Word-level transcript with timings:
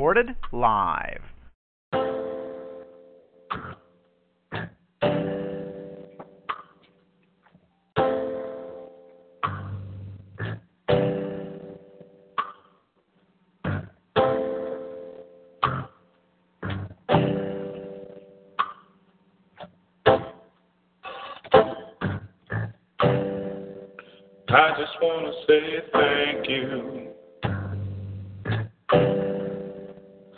Recorded 0.00 0.34
live. 0.50 1.20
I 24.48 24.72
just 24.78 24.96
want 25.02 25.26
to 25.26 25.32
say 25.46 25.82
thank 25.92 26.48
you. 26.48 26.99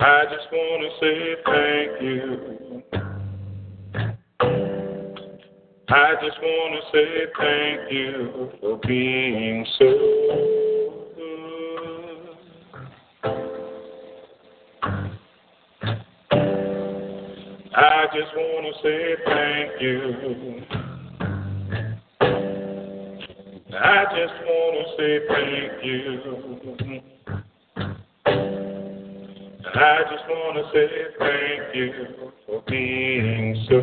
I 0.04 0.24
just 0.24 0.50
want 0.50 0.82
to 0.82 0.88
say 0.98 1.36
thank 1.46 2.02
you. 2.02 2.82
I 5.88 6.14
just 6.20 6.38
want 6.42 6.74
to 6.74 6.80
say 6.90 7.08
thank 7.38 7.92
you 7.92 8.50
for 8.60 8.78
being 8.84 9.64
so 9.78 9.86
good. 11.14 11.42
I 17.76 18.06
just 18.12 18.34
want 18.34 18.62
to 18.66 18.72
say 18.82 19.16
thank 19.24 19.80
you. 19.80 20.00
I 23.72 24.04
just 24.16 24.36
want 24.48 24.74
to 24.78 24.84
say 24.98 25.12
thank 25.28 25.72
you. 25.84 27.11
I 29.74 30.02
just 30.10 30.24
want 30.28 30.56
to 30.56 30.64
say 30.74 30.86
thank 31.18 31.74
you 31.74 31.92
for 32.46 32.62
being 32.68 33.66
so 33.70 33.80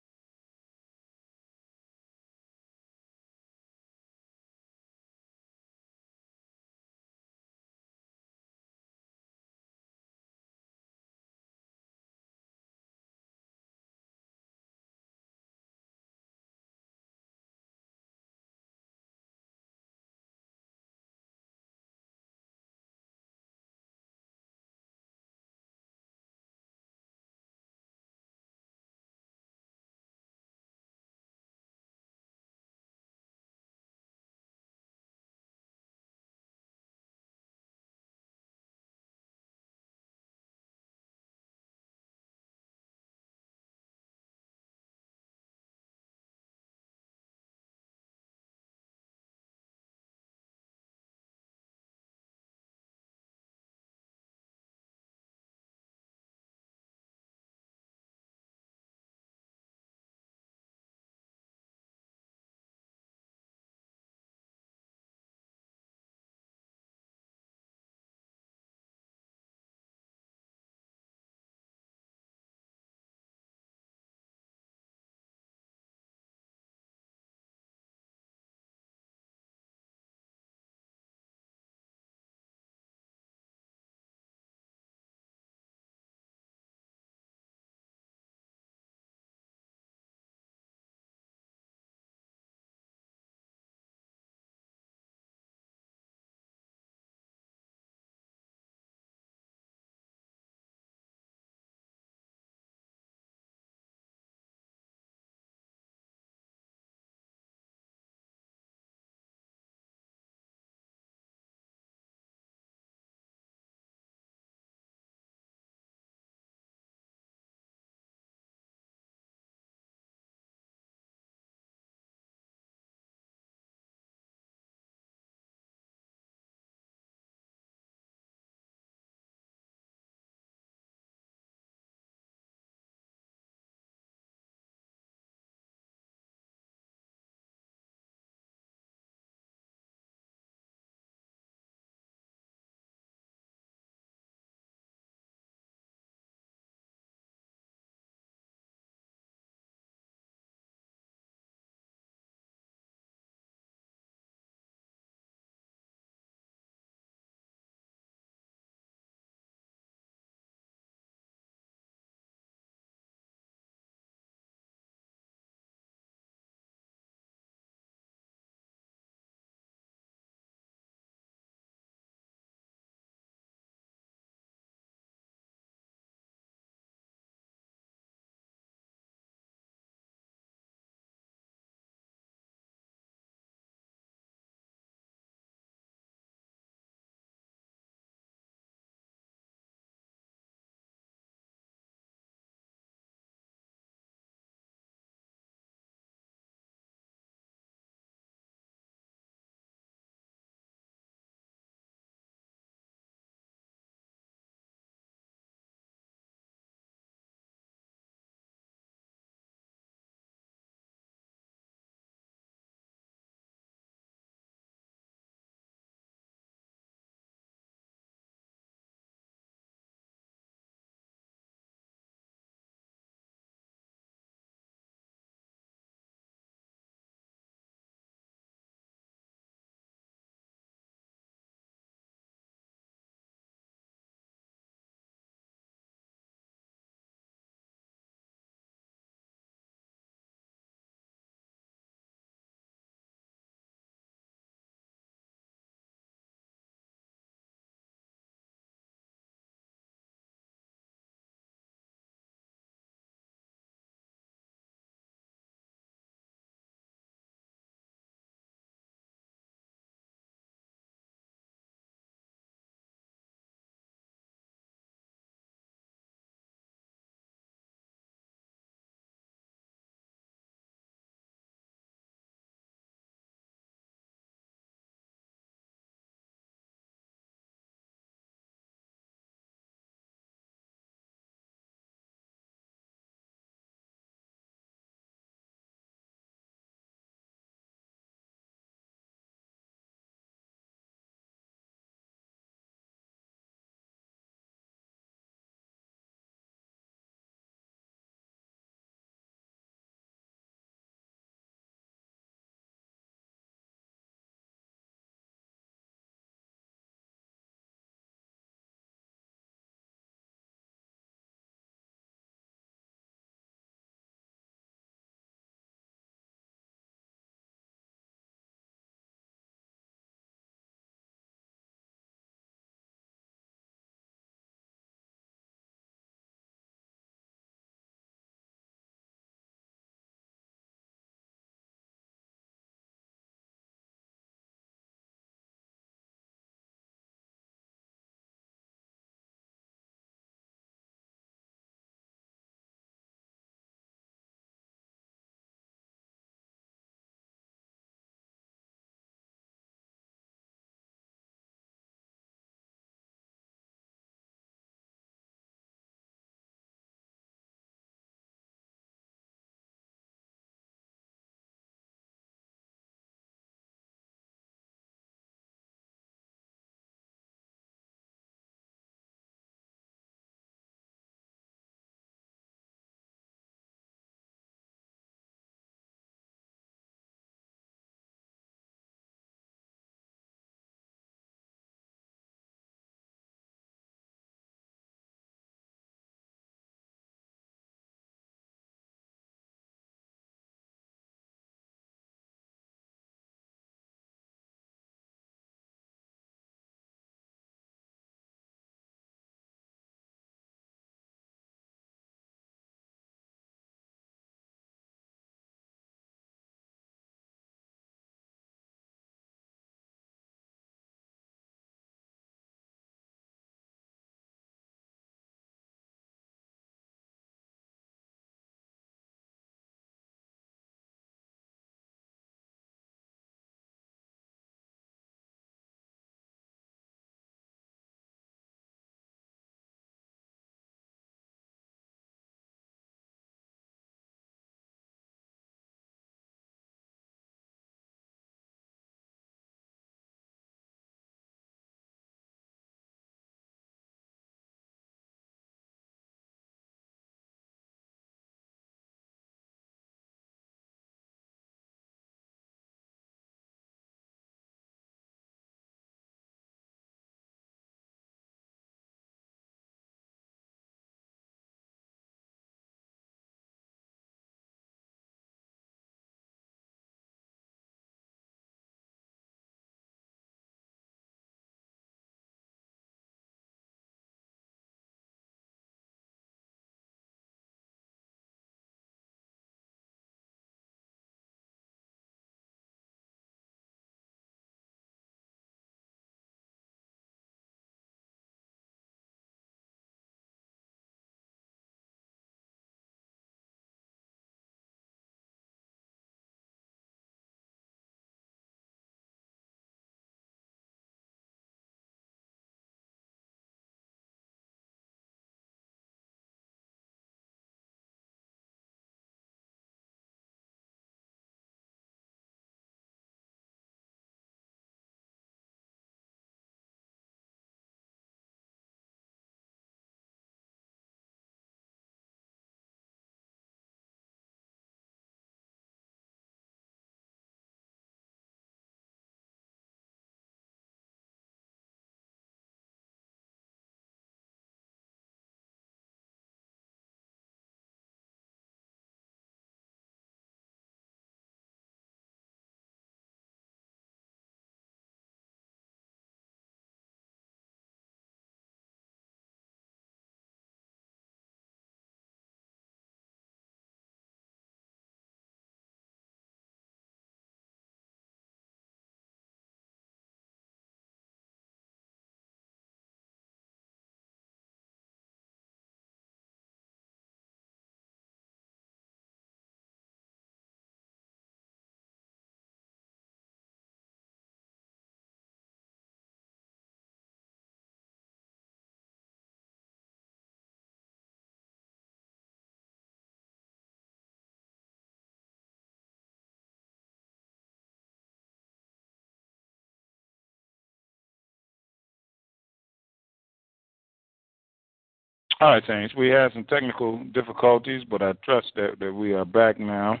All 595.38 595.50
right, 595.50 595.62
Saints. 595.66 595.94
We 595.94 596.08
had 596.08 596.32
some 596.32 596.44
technical 596.44 597.04
difficulties, 597.12 597.82
but 597.90 598.00
I 598.00 598.12
trust 598.24 598.52
that, 598.56 598.78
that 598.80 598.92
we 598.92 599.12
are 599.12 599.26
back 599.26 599.60
now 599.60 600.00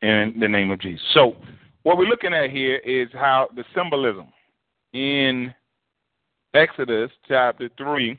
in 0.00 0.34
the 0.40 0.48
name 0.48 0.70
of 0.70 0.80
Jesus. 0.80 1.04
So, 1.12 1.36
what 1.82 1.98
we're 1.98 2.06
looking 2.06 2.32
at 2.32 2.48
here 2.48 2.76
is 2.76 3.08
how 3.12 3.48
the 3.54 3.64
symbolism 3.74 4.28
in 4.94 5.54
Exodus 6.54 7.10
chapter 7.28 7.68
3, 7.76 8.18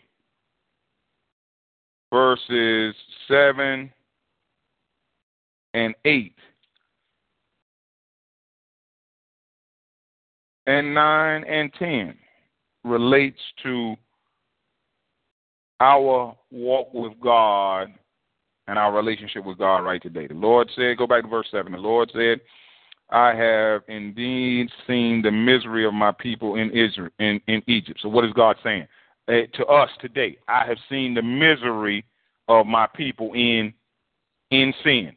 verses 2.13 2.95
7 3.27 3.91
and 5.73 5.95
8, 6.05 6.35
and 10.67 10.93
9 10.93 11.43
and 11.45 11.73
10 11.79 12.15
relates 12.83 13.39
to 13.63 13.95
our 15.81 16.35
walk 16.51 16.93
with 16.93 17.13
God 17.19 17.87
and 18.67 18.77
our 18.77 18.93
relationship 18.93 19.43
with 19.43 19.57
God 19.57 19.79
right 19.79 20.01
today. 20.01 20.27
The 20.27 20.35
Lord 20.35 20.69
said, 20.75 20.97
go 20.97 21.07
back 21.07 21.23
to 21.23 21.27
verse 21.27 21.47
7. 21.49 21.71
The 21.71 21.77
Lord 21.79 22.11
said, 22.13 22.39
I 23.09 23.33
have 23.33 23.81
indeed 23.87 24.69
seen 24.85 25.23
the 25.23 25.31
misery 25.31 25.85
of 25.85 25.93
my 25.93 26.11
people 26.11 26.55
in 26.55 26.69
Israel 26.69 27.09
in, 27.19 27.41
in 27.47 27.63
Egypt. 27.67 27.99
So 28.01 28.09
what 28.09 28.25
is 28.25 28.31
God 28.33 28.57
saying? 28.63 28.87
Uh, 29.27 29.41
to 29.53 29.65
us 29.65 29.89
today, 29.99 30.37
I 30.47 30.65
have 30.67 30.77
seen 30.87 31.15
the 31.15 31.21
misery 31.23 32.05
of 32.47 32.67
my 32.67 32.87
people 32.95 33.33
in 33.33 33.73
in 34.51 34.73
sin. 34.83 35.15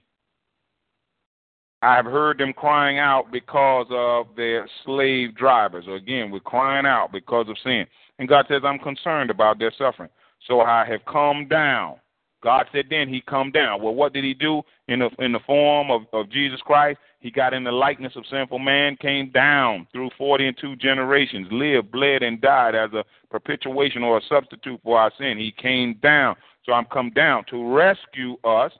I 1.83 1.97
have 1.97 2.07
heard 2.07 2.39
them 2.39 2.55
crying 2.55 2.99
out 2.99 3.31
because 3.31 3.87
of 3.91 4.29
their 4.37 4.67
slave 4.85 5.37
drivers. 5.37 5.85
Again, 5.87 6.31
we're 6.31 6.41
crying 6.41 6.87
out 6.87 7.13
because 7.13 7.49
of 7.49 7.59
sin. 7.63 7.87
And 8.19 8.29
God 8.29 8.47
says, 8.49 8.63
I'm 8.65 8.79
concerned 8.79 9.31
about 9.31 9.59
their 9.59 9.73
suffering. 9.77 10.09
So 10.47 10.61
I 10.61 10.85
have 10.87 11.05
come 11.11 11.49
down. 11.49 11.97
God 12.43 12.67
said 12.73 12.87
then 12.91 13.09
he 13.09 13.23
come 13.23 13.51
down. 13.51 13.83
Well, 13.83 13.95
what 13.95 14.13
did 14.13 14.23
he 14.23 14.35
do 14.35 14.63
in 14.89 14.99
the 14.99 15.09
in 15.19 15.33
the 15.33 15.41
form 15.47 15.91
of, 15.91 16.03
of 16.13 16.31
Jesus 16.31 16.61
Christ? 16.61 16.99
He 17.21 17.31
got 17.31 17.55
in 17.55 17.65
the 17.65 17.73
likeness 17.73 18.13
of 18.17 18.25
sinful 18.31 18.59
man, 18.59 18.99
came 19.01 19.31
down 19.31 19.87
through 19.93 20.11
forty 20.19 20.47
and 20.47 20.57
two 20.61 20.77
generations, 20.77 21.49
lived, 21.51 21.91
bled, 21.91 22.23
and 22.23 22.41
died 22.43 22.75
as 22.75 22.93
a 22.93 23.03
perpetuation 23.31 24.03
or 24.03 24.19
a 24.19 24.23
substitute 24.29 24.79
for 24.85 24.99
our 24.99 25.11
sin. 25.19 25.39
He 25.39 25.53
came 25.53 25.95
down. 26.03 26.37
So 26.67 26.73
I'm 26.73 26.85
come 26.87 27.11
down 27.11 27.45
to 27.49 27.75
rescue 27.75 28.37
us, 28.45 28.73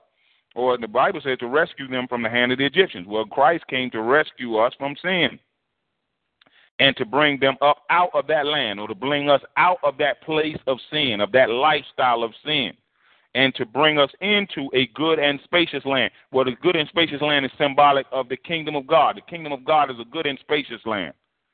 or 0.55 0.77
the 0.77 0.87
Bible 0.87 1.21
says 1.23 1.39
to 1.39 1.47
rescue 1.47 1.87
them 1.87 2.07
from 2.07 2.21
the 2.21 2.29
hand 2.29 2.51
of 2.51 2.59
the 2.59 2.65
Egyptians. 2.65 3.07
Well, 3.07 3.25
Christ 3.25 3.65
came 3.67 3.89
to 3.91 4.01
rescue 4.01 4.57
us 4.57 4.73
from 4.77 4.95
sin 5.01 5.39
and 6.79 6.95
to 6.97 7.05
bring 7.05 7.39
them 7.39 7.55
up 7.61 7.83
out 7.89 8.09
of 8.13 8.27
that 8.27 8.45
land 8.45 8.79
or 8.79 8.87
to 8.87 8.95
bring 8.95 9.29
us 9.29 9.41
out 9.57 9.77
of 9.83 9.97
that 9.97 10.21
place 10.21 10.57
of 10.67 10.77
sin, 10.91 11.21
of 11.21 11.31
that 11.31 11.49
lifestyle 11.49 12.23
of 12.23 12.33
sin, 12.45 12.73
and 13.33 13.53
to 13.55 13.65
bring 13.65 13.97
us 13.99 14.09
into 14.21 14.69
a 14.73 14.87
good 14.87 15.19
and 15.19 15.39
spacious 15.43 15.85
land. 15.85 16.11
Well, 16.31 16.45
the 16.45 16.55
good 16.61 16.75
and 16.75 16.87
spacious 16.89 17.21
land 17.21 17.45
is 17.45 17.51
symbolic 17.57 18.05
of 18.11 18.29
the 18.29 18.37
kingdom 18.37 18.75
of 18.75 18.87
God. 18.87 19.17
The 19.17 19.21
kingdom 19.21 19.53
of 19.53 19.63
God 19.65 19.89
is 19.89 19.97
a 19.99 20.05
good 20.05 20.25
and 20.25 20.39
spacious 20.39 20.81
land, 20.85 21.13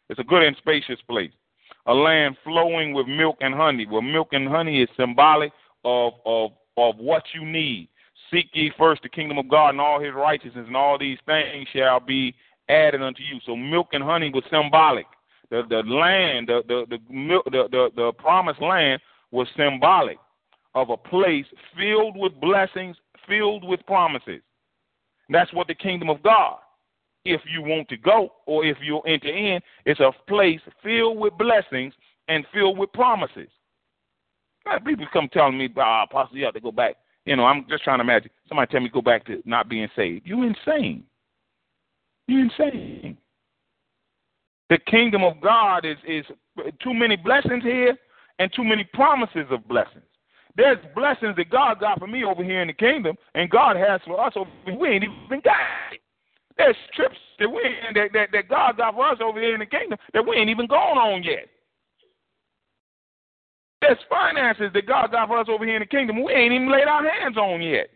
it's 0.10 0.20
a 0.20 0.24
good 0.24 0.44
and 0.44 0.56
spacious 0.58 1.00
place. 1.08 1.32
A 1.88 1.94
land 1.94 2.38
flowing 2.44 2.94
with 2.94 3.08
milk 3.08 3.38
and 3.42 3.56
honey. 3.56 3.88
Well, 3.90 4.04
milk 4.04 4.30
and 4.34 4.48
honey 4.48 4.84
is 4.84 4.90
symbolic 4.96 5.52
of, 5.84 6.14
of, 6.28 6.52
of 6.78 6.96
what 6.98 7.24
you 7.34 7.44
need. 7.44 7.90
Seek 8.30 8.50
ye 8.54 8.72
first 8.78 9.02
the 9.02 9.10
kingdom 9.10 9.40
of 9.40 9.50
God 9.50 9.70
and 9.70 9.82
all 9.82 10.00
his 10.00 10.14
righteousness, 10.14 10.66
and 10.68 10.78
all 10.78 11.00
these 11.00 11.18
things 11.26 11.68
shall 11.74 12.00
be 12.00 12.36
added 12.70 13.02
unto 13.02 13.22
you. 13.22 13.40
So 13.46 13.56
milk 13.56 13.90
and 13.94 14.04
honey 14.04 14.32
was 14.34 14.44
symbolic. 14.50 15.06
The 15.50 15.64
the 15.70 15.84
land, 15.84 16.48
the 16.48 16.62
the 16.68 16.86
the 16.90 16.98
the, 17.10 17.68
the, 17.72 17.90
the 17.96 18.12
promised 18.14 18.62
land 18.62 19.02
was 19.32 19.48
symbolic 19.58 20.18
of 20.76 20.90
a 20.90 20.98
place 20.98 21.46
filled 21.78 22.16
with 22.18 22.40
blessings, 22.40 22.96
filled 23.28 23.68
with 23.68 23.86
promises. 23.86 24.42
That's 25.30 25.54
what 25.54 25.68
the 25.68 25.76
kingdom 25.76 26.10
of 26.10 26.22
God. 26.24 26.58
If 27.24 27.42
you 27.52 27.62
want 27.62 27.88
to 27.90 27.98
go 27.98 28.34
or 28.48 28.66
if 28.66 28.78
you'll 28.82 29.04
enter 29.06 29.28
in, 29.28 29.62
it's 29.86 30.00
a 30.00 30.12
place 30.28 30.60
filled 30.84 31.20
with 31.20 31.38
blessings 31.38 31.94
and 32.28 32.46
filled 32.54 32.78
with 32.78 32.92
promises. 32.94 33.50
People 34.86 35.06
come 35.12 35.30
telling 35.32 35.58
me, 35.58 35.70
ah, 35.78 36.04
Apostle, 36.04 36.38
you 36.38 36.46
have 36.46 36.54
to 36.54 36.60
go 36.60 36.72
back. 36.72 36.96
You 37.26 37.36
know, 37.36 37.46
I'm 37.46 37.66
just 37.70 37.84
trying 37.84 38.00
to 38.00 38.04
imagine. 38.04 38.32
Somebody 38.48 38.72
tell 38.72 38.82
me 38.82 38.90
go 38.90 39.02
back 39.02 39.26
to 39.26 39.42
not 39.46 39.70
being 39.70 39.88
saved. 39.96 40.26
You 40.26 40.44
insane. 40.44 41.04
You're 42.28 42.42
insane. 42.42 43.18
The 44.70 44.78
kingdom 44.88 45.24
of 45.24 45.42
God 45.42 45.86
is, 45.86 45.98
is 46.08 46.26
too 46.82 46.94
many 46.94 47.16
blessings 47.18 47.64
here 47.64 47.98
and 48.40 48.52
too 48.54 48.64
many 48.64 48.84
promises 48.94 49.46
of 49.50 49.68
blessings. 49.68 50.06
There's 50.56 50.78
blessings 50.96 51.36
that 51.38 51.50
God 51.50 51.80
got 51.80 52.00
for 52.00 52.08
me 52.08 52.24
over 52.24 52.44
here 52.44 52.62
in 52.62 52.68
the 52.68 52.74
kingdom, 52.74 53.16
and 53.36 53.50
God 53.50 53.76
has 53.76 54.02
for 54.06 54.20
us 54.20 54.34
over 54.36 54.50
here. 54.66 54.78
We 54.78 54.90
ain't 54.90 55.04
even 55.04 55.42
got 55.42 55.56
it. 55.92 56.02
There's 56.58 56.76
trips 56.94 57.18
that 57.40 57.50
we 57.50 57.62
that, 57.96 58.10
that, 58.14 58.30
that 58.34 58.50
God 58.50 58.78
got 58.78 58.94
for 58.94 59.08
us 59.08 59.18
over 59.22 59.40
here 59.40 59.54
in 59.54 59.60
the 59.60 59.66
kingdom 59.66 59.98
that 60.14 60.26
we 60.26 60.36
ain't 60.36 60.50
even 60.50 60.68
gone 60.68 60.98
on 60.98 61.24
yet. 61.24 61.48
There's 63.82 63.98
finances 64.10 64.72
that 64.74 64.86
God 64.86 65.12
got 65.12 65.28
for 65.28 65.40
us 65.40 65.48
over 65.50 65.66
here 65.66 65.78
in 65.78 65.82
the 65.82 65.88
kingdom 65.88 66.24
we 66.24 66.34
ain't 66.34 66.54
even 66.54 66.72
laid 66.72 66.88
our 66.88 67.04
hands 67.08 67.38
on 67.38 67.62
yet. 67.62 67.90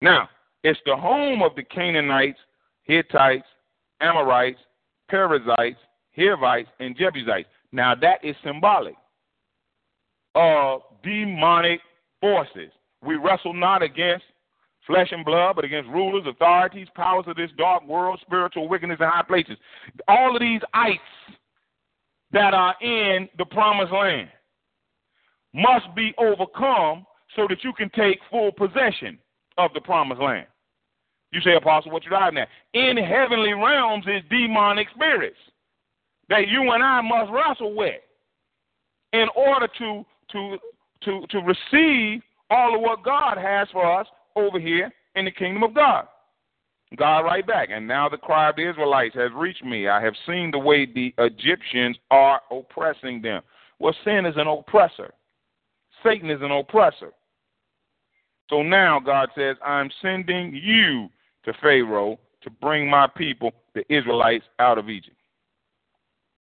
Now, 0.00 0.28
it's 0.62 0.80
the 0.84 0.96
home 0.96 1.42
of 1.42 1.54
the 1.56 1.62
Canaanites, 1.62 2.38
Hittites, 2.82 3.46
Amorites, 4.00 4.58
Perizzites, 5.08 5.78
Hivites, 6.16 6.68
and 6.80 6.96
Jebusites. 6.96 7.48
Now, 7.72 7.94
that 7.94 8.24
is 8.24 8.36
symbolic 8.44 8.94
of 10.34 10.82
demonic 11.02 11.80
forces. 12.20 12.70
We 13.02 13.16
wrestle 13.16 13.54
not 13.54 13.82
against 13.82 14.24
flesh 14.86 15.08
and 15.10 15.24
blood, 15.24 15.56
but 15.56 15.64
against 15.64 15.88
rulers, 15.90 16.24
authorities, 16.26 16.88
powers 16.94 17.24
of 17.26 17.36
this 17.36 17.50
dark 17.58 17.86
world, 17.86 18.20
spiritual 18.22 18.68
wickedness 18.68 18.98
in 19.00 19.06
high 19.06 19.22
places. 19.22 19.56
All 20.08 20.34
of 20.34 20.40
these 20.40 20.60
ites 20.74 21.00
that 22.32 22.54
are 22.54 22.74
in 22.80 23.28
the 23.38 23.44
promised 23.46 23.92
land 23.92 24.28
must 25.52 25.92
be 25.94 26.14
overcome 26.18 27.06
so 27.34 27.46
that 27.48 27.64
you 27.64 27.72
can 27.72 27.90
take 27.90 28.18
full 28.30 28.52
possession 28.52 29.18
of 29.58 29.72
the 29.74 29.80
promised 29.80 30.20
land. 30.20 30.46
You 31.32 31.40
say, 31.40 31.54
Apostle, 31.54 31.90
what 31.90 32.04
you 32.04 32.10
driving 32.10 32.38
at? 32.38 32.48
In 32.72 32.96
heavenly 32.96 33.52
realms 33.52 34.04
is 34.06 34.22
demonic 34.30 34.88
spirits 34.94 35.36
that 36.28 36.48
you 36.48 36.72
and 36.72 36.82
I 36.82 37.00
must 37.00 37.30
wrestle 37.30 37.74
with 37.74 38.00
in 39.12 39.26
order 39.34 39.68
to 39.78 40.04
to 40.32 40.58
to 41.04 41.26
to 41.28 41.38
receive 41.38 42.22
all 42.50 42.74
of 42.74 42.80
what 42.80 43.04
God 43.04 43.38
has 43.38 43.68
for 43.72 44.00
us 44.00 44.06
over 44.34 44.60
here 44.60 44.92
in 45.14 45.24
the 45.24 45.30
kingdom 45.30 45.62
of 45.62 45.74
God. 45.74 46.06
God 46.96 47.20
right 47.20 47.46
back. 47.46 47.70
And 47.72 47.88
now 47.88 48.08
the 48.08 48.16
cry 48.16 48.50
of 48.50 48.56
the 48.56 48.68
Israelites 48.68 49.14
has 49.16 49.30
reached 49.34 49.64
me. 49.64 49.88
I 49.88 50.00
have 50.00 50.14
seen 50.26 50.50
the 50.52 50.58
way 50.58 50.86
the 50.86 51.12
Egyptians 51.18 51.96
are 52.10 52.40
oppressing 52.50 53.20
them. 53.22 53.42
Well, 53.80 53.94
sin 54.04 54.24
is 54.24 54.36
an 54.36 54.46
oppressor. 54.46 55.12
Satan 56.04 56.30
is 56.30 56.40
an 56.42 56.52
oppressor. 56.52 57.12
So 58.48 58.62
now 58.62 59.00
God 59.00 59.28
says, 59.36 59.56
I'm 59.64 59.90
sending 60.00 60.54
you 60.54 61.08
to 61.44 61.52
Pharaoh 61.60 62.18
to 62.42 62.50
bring 62.50 62.88
my 62.88 63.08
people, 63.16 63.52
the 63.74 63.84
Israelites, 63.92 64.44
out 64.58 64.78
of 64.78 64.88
Egypt. 64.88 65.16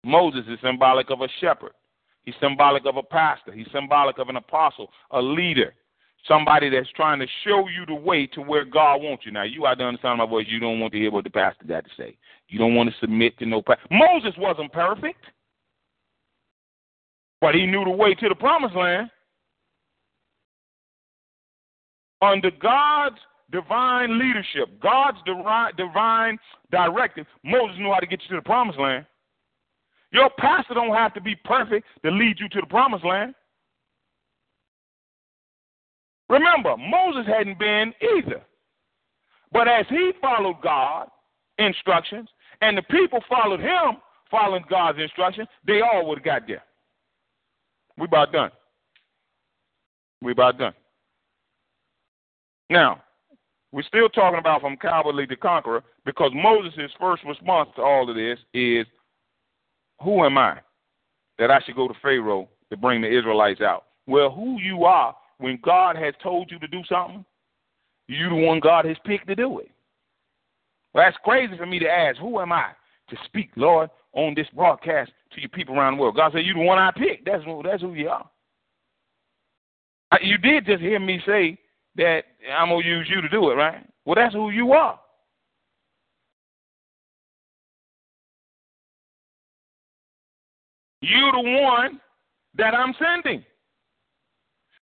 Moses 0.04 0.44
is 0.48 0.58
symbolic 0.62 1.10
of 1.10 1.20
a 1.20 1.28
shepherd. 1.40 1.72
He's 2.24 2.34
symbolic 2.40 2.84
of 2.86 2.96
a 2.96 3.02
pastor. 3.02 3.52
He's 3.52 3.66
symbolic 3.72 4.18
of 4.18 4.28
an 4.28 4.36
apostle, 4.36 4.90
a 5.10 5.20
leader, 5.20 5.74
somebody 6.26 6.70
that's 6.70 6.90
trying 6.96 7.20
to 7.20 7.26
show 7.44 7.68
you 7.68 7.86
the 7.86 7.94
way 7.94 8.26
to 8.28 8.40
where 8.40 8.64
God 8.64 9.02
wants 9.02 9.24
you. 9.26 9.32
Now, 9.32 9.42
you 9.44 9.64
have 9.64 9.78
to 9.78 9.84
understand 9.84 10.18
my 10.18 10.26
voice. 10.26 10.46
You 10.48 10.58
don't 10.58 10.80
want 10.80 10.92
to 10.94 10.98
hear 10.98 11.10
what 11.10 11.24
the 11.24 11.30
pastor 11.30 11.64
got 11.66 11.84
to 11.84 11.90
say. 11.96 12.16
You 12.48 12.58
don't 12.58 12.74
want 12.74 12.90
to 12.90 12.96
submit 13.00 13.38
to 13.38 13.46
no 13.46 13.62
pastor. 13.62 13.86
Moses 13.90 14.34
wasn't 14.38 14.72
perfect, 14.72 15.24
but 17.40 17.54
he 17.54 17.66
knew 17.66 17.84
the 17.84 17.90
way 17.90 18.14
to 18.14 18.28
the 18.28 18.34
promised 18.34 18.74
land. 18.74 19.10
Under 22.24 22.50
God's 22.50 23.18
divine 23.52 24.18
leadership, 24.18 24.80
God's 24.80 25.18
divine 25.76 26.38
directive, 26.70 27.26
Moses 27.44 27.76
knew 27.78 27.92
how 27.92 28.00
to 28.00 28.06
get 28.06 28.22
you 28.22 28.28
to 28.30 28.36
the 28.36 28.42
promised 28.42 28.78
land. 28.78 29.04
Your 30.10 30.30
pastor 30.38 30.74
don't 30.74 30.94
have 30.94 31.12
to 31.14 31.20
be 31.20 31.36
perfect 31.44 31.86
to 32.02 32.10
lead 32.10 32.38
you 32.40 32.48
to 32.48 32.60
the 32.60 32.66
promised 32.66 33.04
land. 33.04 33.34
Remember, 36.30 36.76
Moses 36.78 37.26
hadn't 37.26 37.58
been 37.58 37.92
either. 38.16 38.40
But 39.52 39.68
as 39.68 39.84
he 39.90 40.12
followed 40.20 40.62
God's 40.62 41.10
instructions, 41.58 42.28
and 42.62 42.78
the 42.78 42.82
people 42.82 43.20
followed 43.28 43.60
him 43.60 43.98
following 44.30 44.64
God's 44.70 44.98
instructions, 44.98 45.48
they 45.66 45.80
all 45.80 46.08
would 46.08 46.18
have 46.18 46.24
got 46.24 46.46
there. 46.46 46.64
We 47.98 48.06
about 48.06 48.32
done. 48.32 48.50
We 50.22 50.32
about 50.32 50.58
done. 50.58 50.72
Now, 52.70 53.02
we're 53.72 53.82
still 53.82 54.08
talking 54.08 54.38
about 54.38 54.60
from 54.60 54.76
cowardly 54.76 55.26
to 55.26 55.36
conqueror 55.36 55.82
because 56.04 56.30
Moses' 56.34 56.90
first 57.00 57.24
response 57.24 57.70
to 57.76 57.82
all 57.82 58.08
of 58.08 58.16
this 58.16 58.38
is, 58.52 58.86
Who 60.02 60.24
am 60.24 60.38
I? 60.38 60.60
that 61.38 61.50
I 61.50 61.60
should 61.60 61.76
go 61.76 61.88
to 61.88 61.94
Pharaoh 62.00 62.48
to 62.70 62.76
bring 62.76 63.00
the 63.00 63.18
Israelites 63.18 63.60
out. 63.60 63.84
Well, 64.06 64.30
who 64.30 64.60
you 64.60 64.84
are 64.84 65.14
when 65.38 65.58
God 65.62 65.96
has 65.96 66.14
told 66.22 66.50
you 66.50 66.58
to 66.58 66.68
do 66.68 66.82
something, 66.88 67.24
you 68.06 68.28
the 68.28 68.34
one 68.34 68.60
God 68.60 68.84
has 68.84 68.96
picked 69.04 69.26
to 69.28 69.34
do 69.34 69.58
it. 69.60 69.70
Well, 70.92 71.04
that's 71.04 71.16
crazy 71.24 71.56
for 71.56 71.66
me 71.66 71.78
to 71.80 71.88
ask, 71.88 72.18
who 72.18 72.40
am 72.40 72.52
I 72.52 72.70
to 73.10 73.16
speak, 73.24 73.50
Lord, 73.56 73.90
on 74.12 74.34
this 74.34 74.46
broadcast 74.54 75.10
to 75.32 75.40
your 75.40 75.50
people 75.50 75.76
around 75.76 75.96
the 75.96 76.02
world? 76.02 76.16
God 76.16 76.32
said, 76.32 76.44
"You're 76.44 76.54
the 76.54 76.60
one 76.60 76.78
I 76.78 76.92
picked. 76.92 77.24
That's, 77.24 77.42
that's 77.64 77.82
who 77.82 77.94
you 77.94 78.08
are. 78.08 78.30
You 80.20 80.38
did 80.38 80.66
just 80.66 80.80
hear 80.80 81.00
me 81.00 81.20
say 81.26 81.58
that 81.96 82.22
I'm 82.56 82.68
going 82.68 82.82
to 82.82 82.88
use 82.88 83.08
you 83.12 83.20
to 83.20 83.28
do 83.28 83.50
it, 83.50 83.54
right? 83.54 83.86
Well, 84.04 84.16
that's 84.16 84.34
who 84.34 84.50
you 84.50 84.72
are. 84.72 84.98
You 91.00 91.30
the 91.32 91.60
one 91.62 92.00
that 92.56 92.74
I'm 92.74 92.94
sending. 92.98 93.44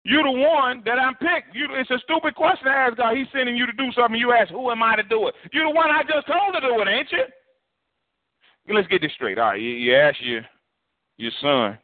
You're 0.04 0.24
the 0.24 0.32
one 0.32 0.82
that 0.86 0.98
I'm 0.98 1.16
picked. 1.16 1.56
You, 1.56 1.68
it's 1.72 1.92
a 1.92 2.00
stupid 2.04 2.36
question 2.36 2.66
to 2.66 2.72
ask 2.72 2.98
God. 2.98 3.16
He's 3.16 3.28
sending 3.34 3.56
you 3.56 3.66
to 3.66 3.72
do 3.74 3.92
something. 3.96 4.20
You 4.20 4.32
ask, 4.32 4.50
who 4.50 4.72
am 4.72 4.82
I 4.82 4.96
to 4.96 5.04
do 5.04 5.28
it? 5.28 5.36
You're 5.52 5.66
the 5.68 5.76
one 5.76 5.92
I 5.92 6.02
just 6.04 6.28
told 6.28 6.54
to 6.54 6.62
do 6.62 6.82
it, 6.82 6.88
ain't 6.88 7.12
you? 7.12 7.24
Let's 8.74 8.88
get 8.88 9.02
this 9.02 9.12
straight. 9.14 9.38
All 9.38 9.50
right, 9.50 9.60
you, 9.60 9.70
you 9.70 9.96
ask 9.96 10.18
your 10.22 10.42
your 11.18 11.32
son, 11.42 11.78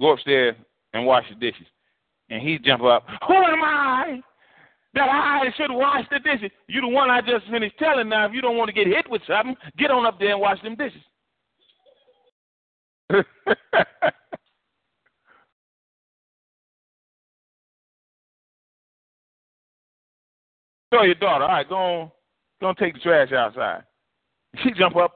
go 0.00 0.12
upstairs 0.12 0.56
and 0.92 1.06
wash 1.06 1.24
the 1.28 1.36
dishes, 1.36 1.66
and 2.30 2.42
he 2.42 2.58
jump 2.58 2.82
up. 2.82 3.06
Who 3.26 3.34
am 3.34 3.62
I 3.62 4.20
that 4.94 5.08
I 5.08 5.44
should 5.56 5.70
wash 5.70 6.04
the 6.10 6.18
dishes? 6.18 6.50
You 6.68 6.80
the 6.80 6.88
one 6.88 7.10
I 7.10 7.20
just 7.20 7.50
finished 7.50 7.78
telling. 7.78 8.08
Now, 8.08 8.26
if 8.26 8.32
you 8.32 8.40
don't 8.40 8.56
want 8.56 8.68
to 8.68 8.74
get 8.74 8.86
hit 8.86 9.08
with 9.10 9.22
something, 9.26 9.56
get 9.78 9.90
on 9.90 10.06
up 10.06 10.18
there 10.18 10.32
and 10.32 10.40
wash 10.40 10.60
them 10.62 10.76
dishes. 10.76 11.02
Tell 20.92 21.04
your 21.04 21.14
daughter, 21.16 21.44
all 21.44 21.50
right, 21.50 21.68
go 21.68 21.74
on, 21.76 22.10
go 22.60 22.68
on 22.68 22.76
take 22.76 22.94
the 22.94 23.00
trash 23.00 23.32
outside. 23.32 23.82
She 24.62 24.70
jump 24.78 24.96
up, 24.96 25.12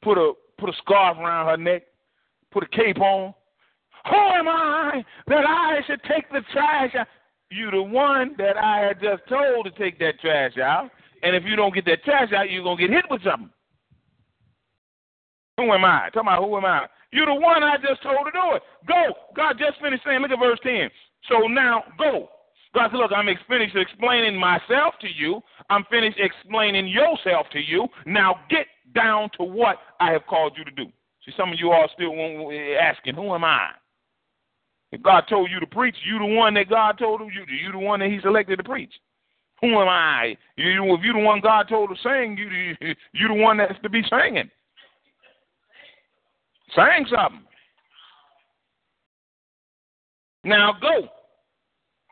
put 0.00 0.16
a 0.16 0.32
put 0.58 0.70
a 0.70 0.72
scarf 0.78 1.18
around 1.18 1.46
her 1.46 1.56
neck, 1.56 1.82
put 2.50 2.62
a 2.62 2.68
cape 2.68 3.00
on. 3.00 3.34
Who 4.08 4.16
am 4.16 4.48
I 4.48 5.04
that 5.28 5.46
I 5.46 5.80
should 5.86 6.02
take 6.04 6.30
the 6.30 6.42
trash 6.52 6.94
out? 6.98 7.06
You 7.50 7.70
the 7.70 7.82
one 7.82 8.34
that 8.38 8.56
I 8.56 8.78
had 8.80 9.00
just 9.00 9.28
told 9.28 9.66
to 9.66 9.70
take 9.72 9.98
that 9.98 10.20
trash 10.20 10.56
out. 10.58 10.90
And 11.22 11.36
if 11.36 11.44
you 11.44 11.54
don't 11.54 11.74
get 11.74 11.84
that 11.84 12.02
trash 12.02 12.32
out, 12.32 12.50
you're 12.50 12.64
gonna 12.64 12.80
get 12.80 12.90
hit 12.90 13.04
with 13.10 13.22
something. 13.22 13.50
Who 15.58 15.70
am 15.72 15.84
I? 15.84 16.08
Talk 16.12 16.22
about 16.22 16.42
who 16.42 16.56
am 16.56 16.64
I? 16.64 16.86
You're 17.12 17.26
the 17.26 17.34
one 17.34 17.62
I 17.62 17.76
just 17.76 18.02
told 18.02 18.24
to 18.24 18.32
do 18.32 18.56
it. 18.56 18.62
Go. 18.88 19.12
God 19.36 19.56
just 19.58 19.80
finished 19.80 20.02
saying, 20.04 20.22
look 20.22 20.30
at 20.30 20.38
verse 20.38 20.58
10. 20.62 20.90
So 21.28 21.46
now 21.46 21.84
go. 21.98 22.28
God 22.74 22.88
said, 22.90 22.96
Look, 22.96 23.12
I'm 23.14 23.26
finished 23.48 23.76
explaining 23.76 24.36
myself 24.36 24.94
to 25.02 25.08
you. 25.14 25.40
I'm 25.68 25.84
finished 25.90 26.18
explaining 26.18 26.88
yourself 26.88 27.46
to 27.52 27.60
you. 27.60 27.86
Now 28.06 28.36
get 28.48 28.66
down 28.94 29.28
to 29.38 29.44
what 29.44 29.76
I 30.00 30.12
have 30.12 30.26
called 30.26 30.54
you 30.56 30.64
to 30.64 30.70
do. 30.70 30.86
See, 31.24 31.32
some 31.36 31.52
of 31.52 31.58
you 31.58 31.70
all 31.70 31.88
still 31.94 32.12
eh, 32.50 32.74
asking, 32.80 33.14
Who 33.14 33.34
am 33.34 33.44
I? 33.44 33.68
If 34.92 35.02
God 35.02 35.24
told 35.28 35.50
you 35.50 35.58
to 35.58 35.66
preach, 35.66 35.96
you 36.04 36.18
the 36.18 36.36
one 36.36 36.54
that 36.54 36.68
God 36.68 36.98
told 36.98 37.22
you. 37.22 37.28
You 37.28 37.72
the 37.72 37.78
one 37.78 38.00
that 38.00 38.10
He 38.10 38.20
selected 38.20 38.56
to 38.56 38.64
preach. 38.64 38.92
Who 39.62 39.80
am 39.80 39.88
I? 39.88 40.36
You, 40.56 40.94
if 40.94 41.00
you 41.02 41.12
the 41.12 41.20
one 41.20 41.40
God 41.40 41.68
told 41.68 41.90
to 41.90 41.96
sing, 42.02 42.36
you 42.36 42.94
you 43.12 43.28
the 43.28 43.34
one 43.34 43.56
that's 43.56 43.80
to 43.82 43.88
be 43.88 44.02
singing. 44.10 44.50
Sing 46.74 47.06
something. 47.10 47.42
Now 50.44 50.74
go. 50.80 51.08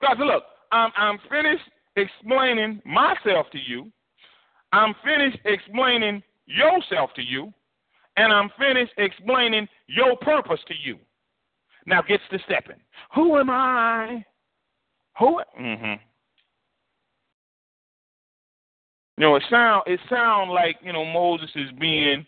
God 0.00 0.16
said, 0.16 0.26
look, 0.26 0.44
I'm, 0.72 0.90
I'm 0.96 1.18
finished 1.28 1.64
explaining 1.96 2.80
myself 2.86 3.46
to 3.52 3.58
you. 3.58 3.90
I'm 4.72 4.94
finished 5.04 5.38
explaining 5.44 6.22
yourself 6.46 7.10
to 7.16 7.22
you. 7.22 7.52
And 8.16 8.32
I'm 8.32 8.50
finished 8.58 8.92
explaining 8.98 9.66
your 9.86 10.16
purpose 10.16 10.60
to 10.68 10.74
you. 10.82 10.98
Now 11.86 12.02
gets 12.02 12.22
to 12.30 12.38
stepping. 12.44 12.80
Who 13.14 13.38
am 13.38 13.50
I? 13.50 14.24
Who? 15.18 15.40
Mm-hmm. 15.60 16.02
You 19.16 19.26
know, 19.26 19.36
it 19.36 19.42
sound 19.50 19.82
it 19.86 20.00
sound 20.08 20.50
like 20.50 20.76
you 20.82 20.92
know 20.92 21.04
Moses 21.04 21.50
is 21.54 21.70
being 21.78 22.24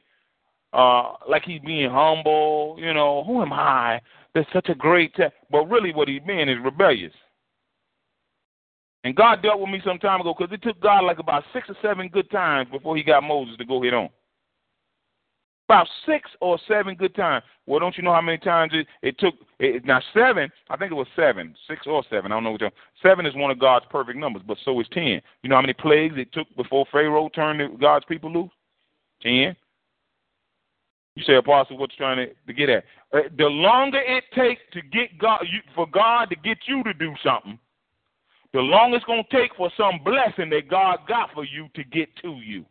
uh 0.72 1.14
like 1.28 1.42
he's 1.44 1.60
being 1.60 1.90
humble. 1.90 2.76
You 2.78 2.92
know, 2.92 3.24
who 3.24 3.42
am 3.42 3.52
I? 3.52 4.00
That's 4.34 4.48
such 4.52 4.68
a 4.68 4.74
great, 4.74 5.14
te-. 5.14 5.24
but 5.50 5.70
really 5.70 5.92
what 5.92 6.08
he's 6.08 6.22
being 6.26 6.48
is 6.48 6.56
rebellious. 6.62 7.12
And 9.04 9.16
God 9.16 9.42
dealt 9.42 9.60
with 9.60 9.68
me 9.68 9.80
some 9.84 9.98
time 9.98 10.20
ago 10.20 10.34
because 10.36 10.52
it 10.52 10.62
took 10.62 10.80
God 10.80 11.04
like 11.04 11.18
about 11.18 11.44
six 11.52 11.68
or 11.68 11.76
seven 11.82 12.08
good 12.08 12.30
times 12.30 12.70
before 12.70 12.96
he 12.96 13.02
got 13.02 13.22
Moses 13.22 13.56
to 13.58 13.64
go 13.64 13.82
hit 13.82 13.94
on. 13.94 14.08
About 15.68 15.88
six 16.06 16.28
or 16.40 16.58
seven 16.68 16.94
good 16.94 17.14
times. 17.14 17.44
Well, 17.66 17.80
don't 17.80 17.96
you 17.96 18.02
know 18.02 18.12
how 18.12 18.20
many 18.20 18.38
times 18.38 18.72
it, 18.74 18.86
it 19.00 19.18
took? 19.18 19.34
It, 19.58 19.84
now, 19.84 20.00
seven, 20.12 20.50
I 20.68 20.76
think 20.76 20.90
it 20.90 20.96
was 20.96 21.06
seven, 21.16 21.54
six 21.68 21.86
or 21.86 22.02
seven. 22.10 22.30
I 22.30 22.34
don't 22.34 22.44
know 22.44 22.52
which 22.52 22.62
one. 22.62 22.72
Seven 23.02 23.24
is 23.24 23.34
one 23.34 23.50
of 23.50 23.58
God's 23.58 23.86
perfect 23.88 24.18
numbers, 24.18 24.42
but 24.46 24.58
so 24.64 24.78
is 24.80 24.86
ten. 24.92 25.22
You 25.42 25.48
know 25.48 25.54
how 25.54 25.62
many 25.62 25.72
plagues 25.72 26.14
it 26.18 26.32
took 26.32 26.48
before 26.56 26.84
Pharaoh 26.92 27.30
turned 27.34 27.80
God's 27.80 28.04
people 28.06 28.30
loose? 28.30 28.50
Ten. 29.22 29.56
You 31.14 31.22
say, 31.24 31.34
Apostle, 31.36 31.76
what's 31.76 31.94
trying 31.96 32.16
to, 32.16 32.34
to 32.46 32.52
get 32.52 32.68
at? 32.68 32.84
Uh, 33.12 33.20
the 33.36 33.44
longer 33.44 34.00
it 34.00 34.24
takes 34.34 34.62
to 34.72 34.80
get 34.80 35.18
God, 35.18 35.44
you, 35.50 35.60
for 35.74 35.86
God 35.86 36.30
to 36.30 36.36
get 36.36 36.58
you 36.66 36.82
to 36.84 36.94
do 36.94 37.14
something, 37.22 37.58
the 38.52 38.60
longer 38.60 38.96
it's 38.96 39.06
going 39.06 39.22
to 39.30 39.36
take 39.36 39.54
for 39.56 39.70
some 39.76 40.00
blessing 40.04 40.50
that 40.50 40.68
God 40.68 40.98
got 41.06 41.30
for 41.32 41.44
you 41.44 41.68
to 41.74 41.84
get 41.84 42.08
to 42.22 42.40
you. 42.44 42.64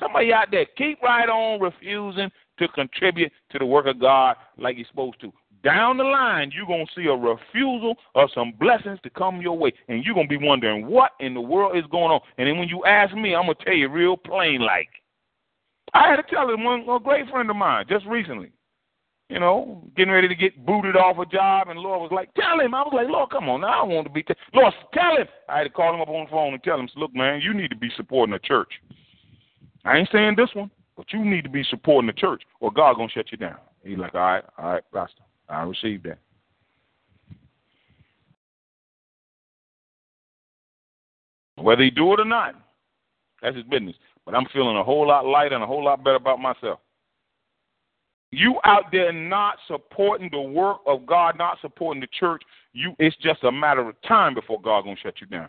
Somebody 0.00 0.32
out 0.32 0.48
there, 0.50 0.66
keep 0.76 1.02
right 1.02 1.28
on 1.28 1.60
refusing 1.60 2.30
to 2.58 2.68
contribute 2.68 3.32
to 3.50 3.58
the 3.58 3.66
work 3.66 3.86
of 3.86 4.00
God 4.00 4.36
like 4.56 4.76
you're 4.76 4.86
supposed 4.86 5.20
to. 5.20 5.32
Down 5.64 5.96
the 5.96 6.04
line, 6.04 6.52
you're 6.54 6.66
going 6.66 6.86
to 6.86 6.92
see 6.94 7.08
a 7.08 7.14
refusal 7.14 7.96
of 8.14 8.30
some 8.34 8.52
blessings 8.60 9.00
to 9.02 9.10
come 9.10 9.40
your 9.40 9.58
way. 9.58 9.72
And 9.88 10.04
you're 10.04 10.14
going 10.14 10.28
to 10.28 10.38
be 10.38 10.44
wondering, 10.44 10.86
what 10.86 11.12
in 11.18 11.34
the 11.34 11.40
world 11.40 11.76
is 11.76 11.84
going 11.90 12.12
on? 12.12 12.20
And 12.38 12.46
then 12.46 12.58
when 12.58 12.68
you 12.68 12.84
ask 12.84 13.14
me, 13.14 13.34
I'm 13.34 13.46
going 13.46 13.56
to 13.58 13.64
tell 13.64 13.74
you 13.74 13.88
real 13.88 14.16
plain 14.16 14.60
like. 14.60 14.88
I 15.94 16.08
had 16.08 16.16
to 16.16 16.22
tell 16.22 16.48
him 16.48 16.64
one 16.64 16.88
a 16.88 17.00
great 17.00 17.28
friend 17.30 17.50
of 17.50 17.56
mine 17.56 17.86
just 17.88 18.04
recently 18.06 18.52
you 19.28 19.38
know, 19.38 19.82
getting 19.96 20.12
ready 20.12 20.28
to 20.28 20.34
get 20.34 20.64
booted 20.64 20.96
off 20.96 21.18
a 21.18 21.26
job, 21.26 21.68
and 21.68 21.78
Lord 21.78 22.00
was 22.00 22.10
like, 22.12 22.32
"Tell 22.34 22.60
him." 22.60 22.74
I 22.74 22.82
was 22.82 22.92
like, 22.94 23.08
"Lord, 23.08 23.30
come 23.30 23.48
on, 23.48 23.60
now 23.60 23.82
I 23.82 23.84
want 23.84 24.06
to 24.06 24.12
be." 24.12 24.22
T-. 24.22 24.34
Lord, 24.54 24.72
tell 24.94 25.16
him. 25.16 25.28
I 25.48 25.58
had 25.58 25.64
to 25.64 25.70
call 25.70 25.94
him 25.94 26.00
up 26.00 26.08
on 26.08 26.24
the 26.24 26.30
phone 26.30 26.54
and 26.54 26.62
tell 26.62 26.80
him, 26.80 26.88
"Look, 26.96 27.14
man, 27.14 27.40
you 27.42 27.52
need 27.52 27.68
to 27.68 27.76
be 27.76 27.90
supporting 27.96 28.32
the 28.32 28.38
church. 28.38 28.72
I 29.88 29.96
ain't 29.96 30.08
saying 30.12 30.34
this 30.36 30.50
one, 30.54 30.70
but 30.96 31.06
you 31.12 31.24
need 31.24 31.44
to 31.44 31.50
be 31.50 31.64
supporting 31.64 32.08
the 32.08 32.12
church, 32.12 32.42
or 32.60 32.70
God 32.70 32.96
gonna 32.96 33.08
shut 33.08 33.32
you 33.32 33.38
down." 33.38 33.56
He's 33.82 33.96
like, 33.96 34.14
"All 34.14 34.20
right, 34.20 34.44
all 34.58 34.72
right, 34.72 34.82
Pastor, 34.92 35.22
I 35.48 35.62
received 35.62 36.04
that." 36.04 36.18
Whether 41.56 41.84
he 41.84 41.90
do 41.90 42.12
it 42.12 42.20
or 42.20 42.26
not, 42.26 42.54
that's 43.40 43.56
his 43.56 43.64
business. 43.64 43.96
But 44.26 44.34
I'm 44.34 44.44
feeling 44.46 44.76
a 44.76 44.84
whole 44.84 45.06
lot 45.06 45.24
lighter 45.24 45.54
and 45.54 45.64
a 45.64 45.66
whole 45.66 45.82
lot 45.82 46.04
better 46.04 46.16
about 46.16 46.38
myself. 46.38 46.80
You 48.30 48.60
out 48.64 48.92
there 48.92 49.10
not 49.10 49.58
supporting 49.66 50.28
the 50.30 50.40
work 50.40 50.80
of 50.86 51.06
God, 51.06 51.38
not 51.38 51.58
supporting 51.62 52.02
the 52.02 52.08
church, 52.08 52.42
you 52.74 52.94
it's 52.98 53.16
just 53.16 53.42
a 53.44 53.50
matter 53.50 53.88
of 53.88 53.98
time 54.02 54.34
before 54.34 54.60
God 54.60 54.82
gonna 54.82 54.96
shut 54.96 55.20
you 55.22 55.26
down. 55.26 55.48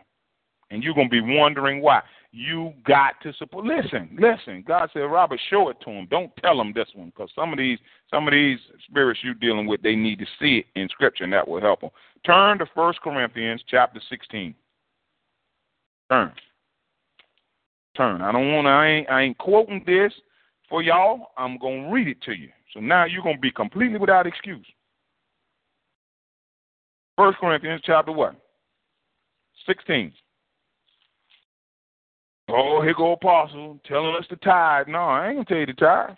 And 0.71 0.81
you're 0.81 0.93
gonna 0.93 1.09
be 1.09 1.19
wondering 1.19 1.81
why. 1.81 2.01
You 2.31 2.73
got 2.85 3.15
to 3.23 3.33
support 3.33 3.65
listen, 3.65 4.15
listen. 4.19 4.63
God 4.67 4.89
said, 4.93 4.99
Robert, 4.99 5.39
show 5.49 5.69
it 5.69 5.77
to 5.81 5.89
him. 5.89 6.07
Don't 6.11 6.31
tell 6.43 6.61
him 6.61 6.73
this 6.75 6.87
one, 6.93 7.07
because 7.07 7.31
some 7.33 7.51
of 7.51 7.57
these 7.57 7.79
some 8.13 8.27
of 8.27 8.33
these 8.33 8.59
spirits 8.87 9.19
you're 9.23 9.33
dealing 9.33 9.65
with, 9.65 9.81
they 9.81 9.95
need 9.95 10.19
to 10.19 10.25
see 10.39 10.59
it 10.59 10.65
in 10.79 10.87
scripture 10.89 11.23
and 11.23 11.33
that 11.33 11.47
will 11.47 11.59
help 11.59 11.81
them. 11.81 11.89
Turn 12.25 12.59
to 12.59 12.67
First 12.75 13.01
Corinthians 13.01 13.63
chapter 13.67 13.99
sixteen. 14.09 14.53
Turn. 16.11 16.31
Turn. 17.97 18.21
I 18.21 18.31
don't 18.31 18.53
wanna 18.53 18.69
I 18.69 18.87
ain't 18.87 19.09
I 19.09 19.21
ain't 19.23 19.37
quoting 19.39 19.83
this 19.87 20.13
for 20.69 20.83
y'all. 20.83 21.31
I'm 21.35 21.57
gonna 21.57 21.91
read 21.91 22.07
it 22.07 22.21
to 22.23 22.33
you. 22.33 22.49
So 22.73 22.79
now 22.79 23.05
you're 23.05 23.23
going 23.23 23.35
to 23.35 23.41
be 23.41 23.51
completely 23.51 23.97
without 23.97 24.27
excuse. 24.27 24.65
First 27.17 27.37
Corinthians 27.39 27.81
chapter 27.83 28.11
what? 28.11 28.35
16. 29.65 30.13
Oh, 32.51 32.81
here 32.81 32.93
go 32.95 33.13
apostle 33.13 33.79
telling 33.85 34.15
us 34.15 34.25
to 34.29 34.35
tithe. 34.37 34.87
No, 34.87 34.99
I 34.99 35.27
ain't 35.27 35.37
gonna 35.37 35.45
tell 35.45 35.57
you 35.57 35.65
to 35.67 35.73
tithe. 35.73 36.15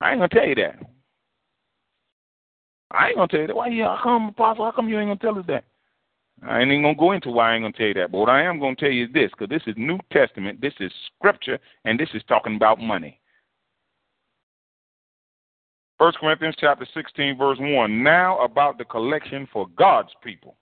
I 0.00 0.10
ain't 0.10 0.18
gonna 0.18 0.28
tell 0.28 0.46
you 0.46 0.54
that. 0.56 0.78
I 2.90 3.08
ain't 3.08 3.16
gonna 3.16 3.28
tell 3.28 3.40
you 3.40 3.46
that. 3.48 3.56
Why 3.56 3.68
you 3.68 3.84
how 3.84 4.00
come 4.02 4.28
apostle, 4.28 4.64
how 4.64 4.72
come 4.72 4.88
you 4.88 4.98
ain't 4.98 5.08
gonna 5.08 5.18
tell 5.18 5.38
us 5.38 5.46
that? 5.48 5.64
I 6.46 6.60
ain't 6.60 6.70
even 6.70 6.82
gonna 6.82 6.96
go 6.96 7.12
into 7.12 7.30
why 7.30 7.52
I 7.52 7.54
ain't 7.54 7.64
gonna 7.64 7.72
tell 7.72 7.86
you 7.86 7.94
that. 7.94 8.12
But 8.12 8.18
what 8.18 8.28
I 8.28 8.42
am 8.42 8.60
gonna 8.60 8.76
tell 8.76 8.90
you 8.90 9.04
is 9.04 9.12
this, 9.12 9.30
because 9.30 9.48
this 9.48 9.62
is 9.66 9.74
New 9.78 9.98
Testament, 10.12 10.60
this 10.60 10.74
is 10.80 10.92
scripture, 11.16 11.58
and 11.84 11.98
this 11.98 12.10
is 12.14 12.22
talking 12.28 12.56
about 12.56 12.80
money. 12.80 13.20
First 15.98 16.18
Corinthians 16.18 16.56
chapter 16.58 16.86
16, 16.92 17.38
verse 17.38 17.58
1. 17.58 18.02
Now 18.02 18.38
about 18.40 18.76
the 18.76 18.84
collection 18.84 19.48
for 19.50 19.66
God's 19.78 20.10
people. 20.22 20.56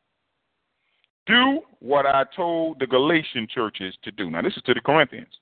Do 1.26 1.60
what 1.80 2.06
I 2.06 2.24
told 2.36 2.78
the 2.80 2.86
Galatian 2.86 3.46
churches 3.52 3.94
to 4.02 4.10
do. 4.10 4.30
Now, 4.30 4.42
this 4.42 4.56
is 4.56 4.62
to 4.64 4.74
the 4.74 4.80
Corinthians. 4.80 5.32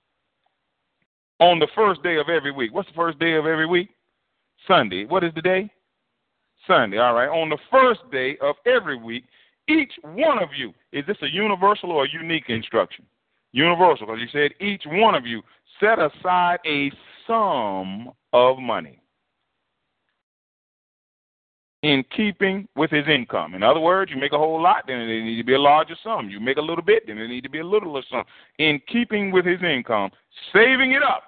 On 1.40 1.58
the 1.58 1.68
first 1.74 2.02
day 2.02 2.18
of 2.18 2.28
every 2.28 2.52
week. 2.52 2.72
What's 2.72 2.88
the 2.88 2.94
first 2.94 3.18
day 3.18 3.34
of 3.34 3.46
every 3.46 3.66
week? 3.66 3.88
Sunday. 4.68 5.06
What 5.06 5.24
is 5.24 5.32
the 5.34 5.42
day? 5.42 5.70
Sunday. 6.66 6.98
All 6.98 7.14
right. 7.14 7.28
On 7.28 7.48
the 7.48 7.58
first 7.70 8.00
day 8.12 8.36
of 8.40 8.54
every 8.64 8.96
week, 8.96 9.24
each 9.68 9.92
one 10.02 10.40
of 10.40 10.50
you, 10.56 10.72
is 10.92 11.04
this 11.06 11.16
a 11.22 11.26
universal 11.26 11.90
or 11.90 12.04
a 12.04 12.12
unique 12.12 12.44
instruction? 12.48 13.04
Universal, 13.52 14.06
because 14.06 14.20
he 14.20 14.28
said, 14.32 14.52
each 14.60 14.82
one 14.86 15.14
of 15.14 15.26
you 15.26 15.42
set 15.78 15.98
aside 15.98 16.58
a 16.64 16.90
sum 17.26 18.10
of 18.32 18.58
money 18.58 19.01
in 21.82 22.04
keeping 22.14 22.68
with 22.76 22.90
his 22.90 23.06
income. 23.08 23.54
In 23.54 23.62
other 23.62 23.80
words, 23.80 24.10
you 24.10 24.20
make 24.20 24.32
a 24.32 24.38
whole 24.38 24.62
lot, 24.62 24.84
then 24.86 25.00
it 25.00 25.24
needs 25.24 25.40
to 25.40 25.44
be 25.44 25.54
a 25.54 25.60
larger 25.60 25.96
sum. 26.02 26.30
You 26.30 26.38
make 26.38 26.56
a 26.56 26.62
little 26.62 26.84
bit, 26.84 27.06
then 27.06 27.18
it 27.18 27.28
needs 27.28 27.42
to 27.42 27.50
be 27.50 27.58
a 27.58 27.66
littler 27.66 28.02
sum. 28.08 28.24
In 28.58 28.80
keeping 28.86 29.32
with 29.32 29.44
his 29.44 29.60
income, 29.62 30.10
saving 30.52 30.92
it 30.92 31.02
up. 31.02 31.24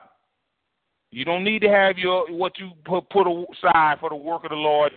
You 1.11 1.25
don't 1.25 1.45
need 1.45 1.61
to 1.63 1.69
have 1.69 1.97
your 1.97 2.31
what 2.33 2.59
you 2.59 2.73
put 2.85 3.09
put 3.11 3.29
aside 3.29 3.99
for 4.01 4.11
the 4.11 4.17
work 4.17 4.43
of 4.43 4.51
the 4.51 4.57
Lord 4.57 4.91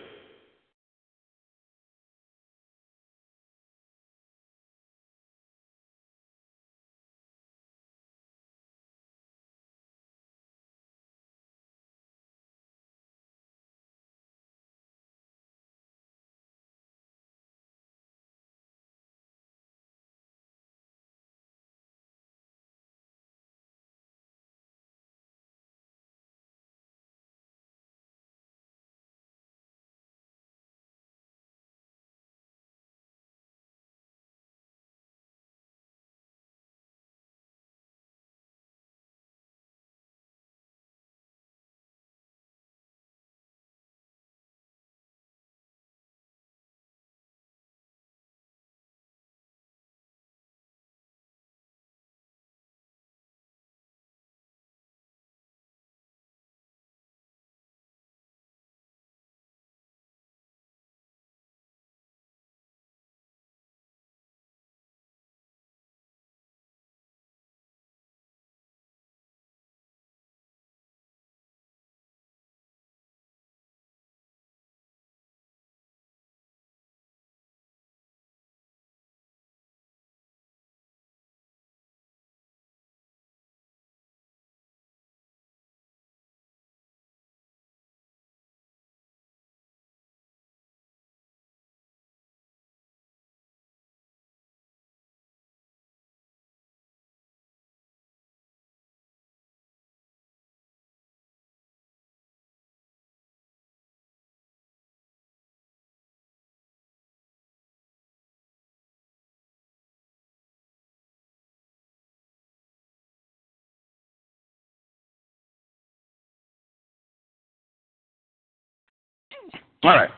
All 119.84 119.90
right. 119.90 120.10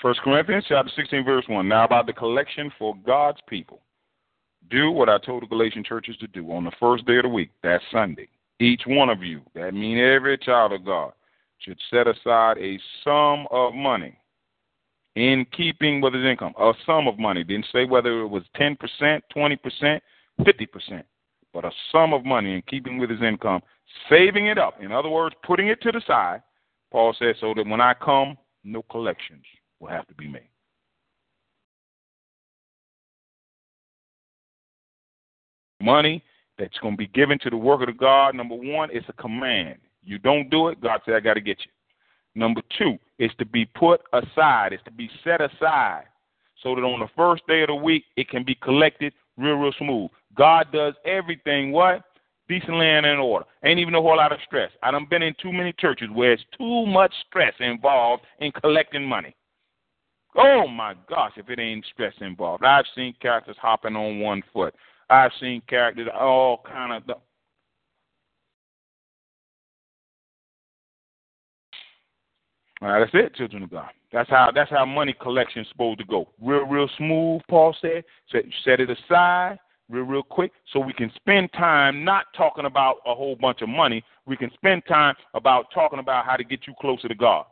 First 0.00 0.20
Corinthians 0.22 0.64
chapter 0.68 0.90
16, 0.96 1.24
verse 1.24 1.44
1. 1.48 1.68
Now 1.68 1.84
about 1.84 2.06
the 2.06 2.12
collection 2.12 2.72
for 2.78 2.94
God's 3.06 3.40
people. 3.48 3.80
Do 4.70 4.90
what 4.90 5.08
I 5.08 5.18
told 5.18 5.42
the 5.42 5.46
Galatian 5.46 5.84
churches 5.84 6.16
to 6.18 6.26
do 6.26 6.50
on 6.52 6.64
the 6.64 6.72
first 6.80 7.06
day 7.06 7.18
of 7.18 7.24
the 7.24 7.28
week, 7.28 7.50
that 7.62 7.80
Sunday. 7.92 8.28
Each 8.58 8.82
one 8.86 9.10
of 9.10 9.22
you, 9.22 9.42
that 9.54 9.74
means 9.74 10.00
every 10.02 10.38
child 10.38 10.72
of 10.72 10.84
God, 10.84 11.12
should 11.58 11.78
set 11.90 12.06
aside 12.08 12.56
a 12.58 12.78
sum 13.04 13.46
of 13.50 13.74
money 13.74 14.18
in 15.14 15.46
keeping 15.56 16.00
with 16.00 16.14
his 16.14 16.24
income. 16.24 16.54
A 16.58 16.72
sum 16.86 17.06
of 17.06 17.18
money. 17.18 17.44
Didn't 17.44 17.66
say 17.70 17.84
whether 17.84 18.22
it 18.22 18.28
was 18.28 18.44
10%, 18.58 18.76
20%, 19.34 20.00
50%, 20.40 21.04
but 21.52 21.64
a 21.64 21.70
sum 21.92 22.14
of 22.14 22.24
money 22.24 22.54
in 22.54 22.62
keeping 22.62 22.98
with 22.98 23.10
his 23.10 23.22
income, 23.22 23.62
saving 24.08 24.46
it 24.46 24.58
up. 24.58 24.82
In 24.82 24.90
other 24.90 25.10
words, 25.10 25.36
putting 25.44 25.68
it 25.68 25.82
to 25.82 25.92
the 25.92 26.02
side 26.06 26.42
Paul 26.96 27.14
said, 27.18 27.34
so 27.42 27.52
that 27.52 27.66
when 27.66 27.82
I 27.82 27.92
come, 27.92 28.38
no 28.64 28.80
collections 28.90 29.44
will 29.80 29.90
have 29.90 30.06
to 30.06 30.14
be 30.14 30.26
made. 30.26 30.48
Money 35.78 36.24
that's 36.58 36.78
going 36.78 36.94
to 36.94 36.96
be 36.96 37.08
given 37.08 37.38
to 37.40 37.50
the 37.50 37.56
work 37.58 37.82
of 37.82 37.88
the 37.88 37.92
God, 37.92 38.34
number 38.34 38.54
one, 38.54 38.88
it's 38.90 39.04
a 39.10 39.12
command. 39.12 39.76
You 40.04 40.16
don't 40.16 40.48
do 40.48 40.68
it, 40.68 40.80
God 40.80 41.02
said, 41.04 41.16
I 41.16 41.20
got 41.20 41.34
to 41.34 41.42
get 41.42 41.58
you. 41.66 41.70
Number 42.34 42.62
two, 42.78 42.96
it's 43.18 43.34
to 43.40 43.44
be 43.44 43.66
put 43.66 44.00
aside, 44.14 44.72
it's 44.72 44.82
to 44.84 44.90
be 44.90 45.10
set 45.22 45.42
aside 45.42 46.04
so 46.62 46.74
that 46.74 46.80
on 46.80 47.00
the 47.00 47.10
first 47.14 47.46
day 47.46 47.60
of 47.60 47.66
the 47.66 47.74
week 47.74 48.04
it 48.16 48.30
can 48.30 48.42
be 48.42 48.54
collected 48.54 49.12
real, 49.36 49.56
real 49.56 49.74
smooth. 49.78 50.08
God 50.34 50.68
does 50.72 50.94
everything 51.04 51.72
what? 51.72 52.05
Decently 52.48 52.88
and 52.88 53.06
in 53.06 53.18
order. 53.18 53.44
Ain't 53.64 53.80
even 53.80 53.94
a 53.94 54.00
whole 54.00 54.16
lot 54.16 54.32
of 54.32 54.38
stress. 54.46 54.70
I 54.82 54.90
done 54.90 55.06
been 55.08 55.22
in 55.22 55.34
too 55.40 55.52
many 55.52 55.72
churches 55.78 56.08
where 56.12 56.32
it's 56.32 56.44
too 56.56 56.86
much 56.86 57.12
stress 57.28 57.54
involved 57.60 58.24
in 58.40 58.52
collecting 58.52 59.04
money. 59.04 59.34
Oh 60.36 60.66
my 60.68 60.94
gosh, 61.08 61.32
if 61.36 61.48
it 61.48 61.58
ain't 61.58 61.84
stress 61.92 62.12
involved. 62.20 62.64
I've 62.64 62.84
seen 62.94 63.14
characters 63.20 63.56
hopping 63.60 63.96
on 63.96 64.20
one 64.20 64.42
foot. 64.52 64.74
I've 65.08 65.32
seen 65.40 65.62
characters 65.68 66.08
all 66.14 66.62
kind 66.66 66.92
of. 66.92 67.16
All 72.82 72.88
right, 72.88 73.00
that's 73.00 73.10
it, 73.14 73.34
children 73.34 73.62
of 73.62 73.70
God. 73.70 73.88
That's 74.12 74.28
how 74.28 74.50
that's 74.54 74.70
how 74.70 74.84
money 74.84 75.14
collection's 75.18 75.68
supposed 75.70 76.00
to 76.00 76.04
go. 76.04 76.28
Real, 76.42 76.66
real 76.66 76.88
smooth. 76.98 77.40
Paul 77.48 77.74
said. 77.80 78.04
Set, 78.30 78.44
set 78.64 78.80
it 78.80 78.90
aside 78.90 79.58
real, 79.90 80.04
real 80.04 80.22
quick 80.22 80.52
so 80.72 80.80
we 80.80 80.92
can 80.92 81.10
spend 81.16 81.52
time 81.52 82.04
not 82.04 82.26
talking 82.36 82.66
about 82.66 82.96
a 83.06 83.14
whole 83.14 83.36
bunch 83.36 83.62
of 83.62 83.68
money. 83.68 84.04
We 84.26 84.36
can 84.36 84.50
spend 84.54 84.82
time 84.88 85.14
about 85.34 85.66
talking 85.72 85.98
about 85.98 86.24
how 86.24 86.36
to 86.36 86.44
get 86.44 86.66
you 86.66 86.74
closer 86.80 87.08
to 87.08 87.14
God, 87.14 87.44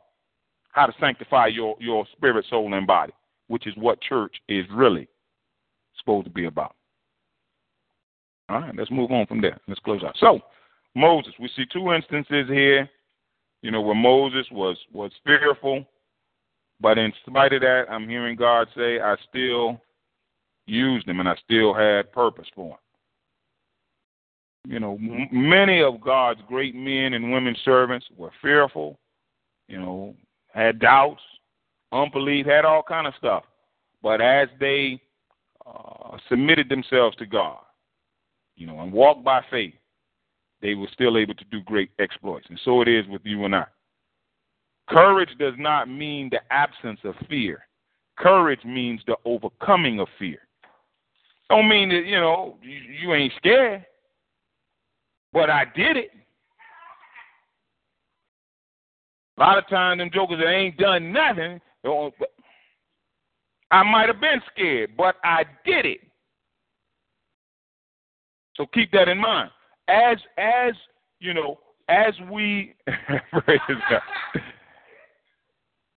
how 0.70 0.87
to 0.87 0.93
sanctify 1.01 1.49
your, 1.49 1.76
your 1.80 2.07
spirit, 2.12 2.45
soul, 2.49 2.72
and 2.74 2.87
body, 2.87 3.12
which 3.49 3.66
is 3.66 3.74
what 3.76 4.01
church 4.01 4.37
is 4.49 4.66
really 4.72 5.09
supposed 5.99 6.26
to 6.26 6.30
be 6.30 6.47
about. 6.47 6.74
All 8.49 8.61
right, 8.61 8.74
let's 8.76 8.91
move 8.91 9.11
on 9.11 9.26
from 9.26 9.41
there. 9.41 9.59
Let's 9.68 9.80
close 9.80 10.03
out. 10.05 10.16
So, 10.18 10.41
Moses, 10.95 11.32
we 11.41 11.51
see 11.57 11.64
two 11.72 11.93
instances 11.93 12.47
here, 12.49 12.89
you 13.62 13.70
know, 13.70 13.80
where 13.80 13.95
Moses 13.95 14.47
was 14.53 14.76
was 14.93 15.11
fearful, 15.24 15.85
but 16.80 16.99
in 16.99 17.12
spite 17.26 17.55
of 17.55 17.62
that, 17.62 17.85
I'm 17.89 18.09
hearing 18.09 18.37
God 18.37 18.68
say, 18.76 19.01
I 19.01 19.16
still 19.30 19.80
used 20.67 21.09
him, 21.09 21.21
and 21.21 21.29
I 21.29 21.37
still 21.45 21.75
had 21.75 22.12
purpose 22.12 22.47
for 22.55 22.71
him. 22.73 22.79
You 24.67 24.81
know, 24.81 24.95
m- 24.95 25.29
many 25.31 25.83
of 25.83 26.01
God's 26.01 26.41
great 26.49 26.75
men 26.75 27.15
and 27.15 27.33
women 27.33 27.55
servants 27.65 28.07
were 28.17 28.31
fearful, 28.41 28.99
you 29.69 29.79
know, 29.79 30.15
had 30.53 30.79
doubts, 30.79 31.23
unbelief, 31.93 32.47
had 32.47 32.65
all 32.65 32.83
kind 32.83 33.07
of 33.07 33.15
stuff. 33.19 33.45
But 34.03 34.21
as 34.21 34.49
they 34.61 35.01
uh, 35.67 36.17
submitted 36.29 36.69
themselves 36.69 37.17
to 37.17 37.27
God, 37.27 37.59
you 38.57 38.67
know, 38.67 38.81
and 38.81 38.93
walked 38.93 39.25
by 39.25 39.43
faith, 39.51 39.75
they 40.62 40.75
were 40.75 40.89
still 40.93 41.19
able 41.19 41.35
to 41.35 41.45
do 41.51 41.61
great 41.62 41.91
exploits. 41.99 42.47
And 42.49 42.61
so 42.65 42.81
it 42.81 42.89
is 42.89 43.07
with 43.09 43.23
you 43.25 43.45
and 43.45 43.55
I. 43.55 43.67
Courage 44.89 45.31
does 45.39 45.55
not 45.59 45.89
mean 45.89 46.29
the 46.31 46.41
absence 46.51 47.01
of 47.05 47.15
fear. 47.29 47.67
Courage 48.17 48.65
means 48.65 49.01
the 49.07 49.17
overcoming 49.25 50.01
of 50.01 50.09
fear. 50.19 50.39
Don't 51.51 51.68
mean 51.68 51.88
that, 51.90 52.07
you 52.07 52.18
know, 52.18 52.57
you, 52.62 52.78
you 53.01 53.14
ain't 53.14 53.32
scared, 53.36 53.84
but 55.32 55.51
I 55.51 55.64
did 55.76 55.97
it. 55.97 56.11
A 59.36 59.40
lot 59.40 59.59
of 59.59 59.68
times, 59.68 59.99
them 59.99 60.11
jokers 60.12 60.38
that 60.38 60.49
ain't 60.49 60.76
done 60.76 61.12
nothing, 61.12 61.61
I 63.70 63.82
might 63.82 64.09
have 64.09 64.20
been 64.20 64.40
scared, 64.53 64.97
but 64.97 65.16
I 65.24 65.45
did 65.66 65.84
it. 65.86 66.01
So 68.57 68.66
keep 68.72 68.92
that 68.92 69.09
in 69.09 69.18
mind. 69.18 69.51
As 69.88 70.18
as 70.38 70.74
you 71.18 71.34
know, 71.34 71.59
as 71.88 72.14
we 72.30 72.74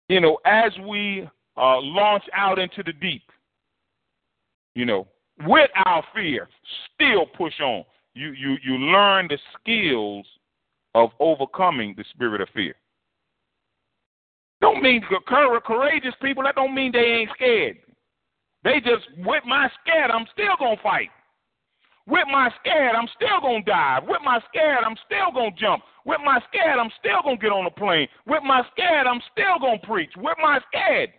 you 0.09 0.21
know, 0.21 0.39
as 0.47 0.73
we 0.87 1.29
uh, 1.57 1.81
launch 1.81 2.23
out 2.33 2.59
into 2.59 2.83
the 2.85 2.93
deep, 2.93 3.25
you 4.75 4.85
know, 4.85 5.07
with 5.47 5.71
our 5.87 6.05
fear, 6.15 6.49
still 6.95 7.27
push 7.27 7.61
on. 7.61 7.85
You 8.15 8.33
you 8.33 8.57
you 8.63 8.75
learn 8.75 9.29
the 9.29 9.39
skills 9.61 10.27
of 10.95 11.11
overcoming 11.19 11.95
the 11.97 12.05
spirit 12.13 12.41
of 12.41 12.49
fear. 12.55 12.75
Don't 14.61 14.83
mean 14.83 15.03
courageous 15.67 16.15
people. 16.23 16.45
That 16.45 16.55
don't 16.55 16.75
mean 16.75 16.93
they 16.93 16.99
ain't 16.99 17.31
scared. 17.35 17.79
They 18.63 18.81
just 18.81 19.05
with 19.19 19.45
my 19.47 19.69
scared, 19.83 20.11
I'm 20.11 20.27
still 20.33 20.55
gonna 20.59 20.81
fight. 20.83 21.11
With 22.07 22.27
my 22.31 22.51
scared, 22.61 22.95
I'm 22.95 23.09
still 23.17 23.41
gonna 23.43 23.65
dive. 23.65 24.05
With 24.07 24.21
my 24.25 24.41
scared, 24.49 24.85
I'm 24.85 24.97
still 25.07 25.33
gonna 25.33 25.55
jump. 25.59 25.83
With 26.05 26.21
my 26.25 26.39
scared, 26.49 26.79
I'm 26.79 26.91
still 26.99 27.23
gonna 27.23 27.37
get 27.37 27.53
on 27.53 27.67
a 27.67 27.71
plane. 27.71 28.09
With 28.27 28.43
my 28.43 28.63
scared, 28.73 29.07
I'm 29.07 29.21
still 29.33 29.59
gonna 29.61 29.79
preach. 29.83 30.11
With 30.17 30.37
my 30.41 30.61
scared. 30.69 31.11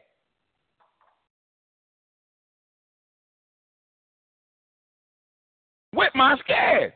With 5.96 6.12
my 6.14 6.36
scared. 6.44 6.94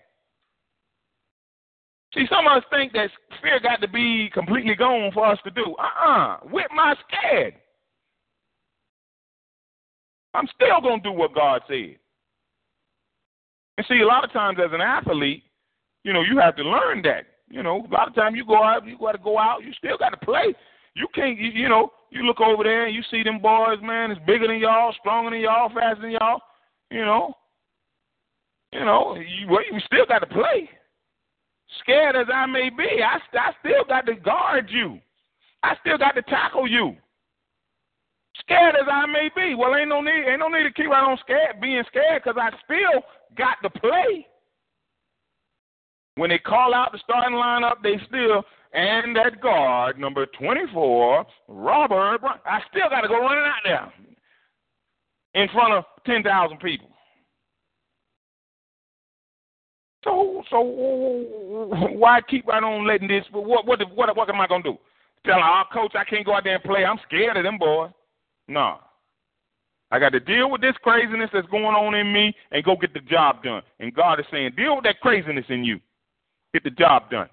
See, 2.13 2.25
some 2.29 2.47
of 2.47 2.57
us 2.57 2.63
think 2.71 2.91
that 2.93 3.09
fear 3.41 3.59
got 3.61 3.81
to 3.81 3.87
be 3.87 4.29
completely 4.33 4.75
gone 4.75 5.11
for 5.13 5.25
us 5.25 5.39
to 5.43 5.51
do. 5.51 5.75
Uh-uh. 5.79 6.37
With 6.51 6.67
my 6.75 6.95
scared. 7.07 7.53
I'm 10.33 10.47
still 10.53 10.81
gonna 10.81 11.01
do 11.01 11.11
what 11.11 11.33
God 11.33 11.61
said. 11.67 11.97
And 13.77 13.85
see, 13.87 14.01
a 14.01 14.05
lot 14.05 14.25
of 14.25 14.31
times 14.31 14.57
as 14.63 14.71
an 14.73 14.81
athlete, 14.81 15.43
you 16.03 16.13
know, 16.13 16.21
you 16.21 16.37
have 16.39 16.55
to 16.57 16.63
learn 16.63 17.01
that. 17.03 17.25
You 17.49 17.63
know, 17.63 17.87
a 17.89 17.93
lot 17.93 18.07
of 18.07 18.15
times 18.15 18.35
you 18.35 18.45
go 18.45 18.63
out, 18.63 18.85
you 18.85 18.97
got 18.99 19.13
to 19.13 19.17
go 19.17 19.39
out, 19.39 19.63
you 19.63 19.71
still 19.73 19.97
got 19.97 20.09
to 20.09 20.17
play. 20.17 20.53
You 20.95 21.07
can't, 21.15 21.37
you, 21.39 21.49
you 21.49 21.69
know, 21.69 21.91
you 22.11 22.23
look 22.23 22.41
over 22.41 22.63
there 22.63 22.85
and 22.85 22.95
you 22.95 23.01
see 23.09 23.23
them 23.23 23.39
boys, 23.39 23.77
man, 23.81 24.11
it's 24.11 24.21
bigger 24.27 24.47
than 24.47 24.59
y'all, 24.59 24.93
stronger 24.99 25.31
than 25.31 25.39
y'all, 25.39 25.69
faster 25.69 26.01
than 26.01 26.11
y'all. 26.11 26.41
You 26.91 27.05
know, 27.05 27.33
you 28.73 28.79
know, 28.81 29.15
you, 29.15 29.47
well, 29.49 29.63
you 29.71 29.79
still 29.85 30.05
got 30.07 30.19
to 30.19 30.27
play. 30.27 30.69
Scared 31.81 32.15
as 32.15 32.27
I 32.33 32.45
may 32.45 32.69
be, 32.69 33.01
I, 33.03 33.19
I 33.37 33.51
still 33.59 33.83
got 33.87 34.05
to 34.07 34.15
guard 34.15 34.69
you. 34.69 34.99
I 35.61 35.75
still 35.81 35.97
got 35.97 36.11
to 36.11 36.21
tackle 36.23 36.67
you. 36.67 36.95
Scared 38.41 38.75
as 38.75 38.87
I 38.91 39.05
may 39.05 39.29
be, 39.35 39.55
well, 39.55 39.75
ain't 39.75 39.89
no 39.89 40.01
need, 40.01 40.25
ain't 40.27 40.39
no 40.39 40.47
need 40.47 40.63
to 40.63 40.73
keep 40.73 40.87
right 40.87 41.03
on 41.03 41.17
scared, 41.19 41.61
being 41.61 41.83
scared, 41.87 42.23
because 42.23 42.39
I 42.41 42.49
still 42.63 43.03
got 43.37 43.57
to 43.63 43.69
play. 43.79 44.25
When 46.15 46.29
they 46.29 46.39
call 46.39 46.73
out 46.73 46.91
the 46.91 46.99
starting 47.03 47.37
lineup, 47.37 47.81
they 47.83 47.99
still 48.07 48.43
and 48.73 49.15
that 49.15 49.41
guard 49.41 49.97
number 49.97 50.27
24, 50.39 51.25
Robert. 51.47 52.19
I 52.45 52.59
still 52.69 52.89
got 52.89 53.01
to 53.01 53.07
go 53.07 53.19
running 53.19 53.45
out 53.45 53.61
there 53.63 53.93
in 55.41 55.49
front 55.49 55.73
of 55.73 55.85
10,000 56.05 56.57
people. 56.59 56.89
So, 60.03 60.43
so 60.49 60.61
why 60.61 62.21
keep 62.21 62.47
right 62.47 62.63
on 62.63 62.87
letting 62.87 63.07
this? 63.07 63.25
What, 63.31 63.65
what, 63.65 63.79
what, 63.95 64.15
what 64.15 64.29
am 64.29 64.39
I 64.39 64.47
gonna 64.47 64.63
do? 64.63 64.77
Tell 65.25 65.39
our 65.39 65.65
coach 65.73 65.93
I 65.95 66.05
can't 66.05 66.25
go 66.25 66.35
out 66.35 66.45
there 66.45 66.55
and 66.55 66.63
play. 66.63 66.85
I'm 66.85 66.99
scared 67.05 67.35
of 67.35 67.43
them 67.43 67.57
boys. 67.57 67.91
No, 68.47 68.79
I 69.91 69.99
got 69.99 70.09
to 70.09 70.19
deal 70.19 70.51
with 70.51 70.61
this 70.61 70.75
craziness 70.83 71.29
that's 71.33 71.47
going 71.47 71.63
on 71.63 71.95
in 71.95 72.11
me 72.13 72.33
and 72.51 72.63
go 72.63 72.75
get 72.75 72.93
the 72.93 72.99
job 72.99 73.43
done. 73.43 73.63
And 73.79 73.93
God 73.93 74.19
is 74.19 74.25
saying, 74.31 74.51
deal 74.55 74.75
with 74.75 74.83
that 74.85 74.99
craziness 75.01 75.45
in 75.49 75.63
you. 75.63 75.79
Get 76.53 76.63
the 76.63 76.69
job 76.69 77.09
done. 77.09 77.29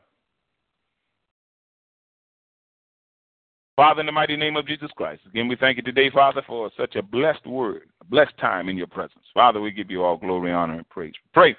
Father, 3.76 4.01
in 4.01 4.06
the 4.06 4.12
mighty 4.12 4.36
name 4.36 4.56
of 4.56 4.66
Jesus 4.66 4.90
Christ, 4.97 5.20
again, 5.28 5.48
we 5.48 5.56
thank 5.56 5.76
you 5.76 5.82
today, 5.82 6.09
Father, 6.09 6.40
for 6.47 6.70
such 6.78 6.97
a 6.97 7.02
blessed 7.02 7.47
word, 7.47 7.82
a 8.01 8.05
blessed 8.06 8.36
time 8.38 8.70
in 8.70 8.76
your 8.78 8.86
presence. 8.86 9.24
Father, 9.34 9.60
we 9.60 9.70
give 9.70 9.90
you 9.90 10.02
all 10.02 10.16
glory, 10.16 10.51
honor, 10.51 10.76
and 10.76 10.88
praise. 10.88 11.12
That 11.34 11.56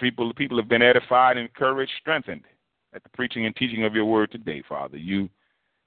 people, 0.00 0.32
people 0.34 0.56
have 0.58 0.68
been 0.68 0.82
edified, 0.82 1.36
encouraged, 1.36 1.92
strengthened 2.00 2.42
at 2.94 3.02
the 3.02 3.08
preaching 3.10 3.46
and 3.46 3.54
teaching 3.56 3.84
of 3.84 3.94
your 3.94 4.04
word 4.04 4.30
today, 4.30 4.62
Father. 4.68 4.96
You 4.96 5.28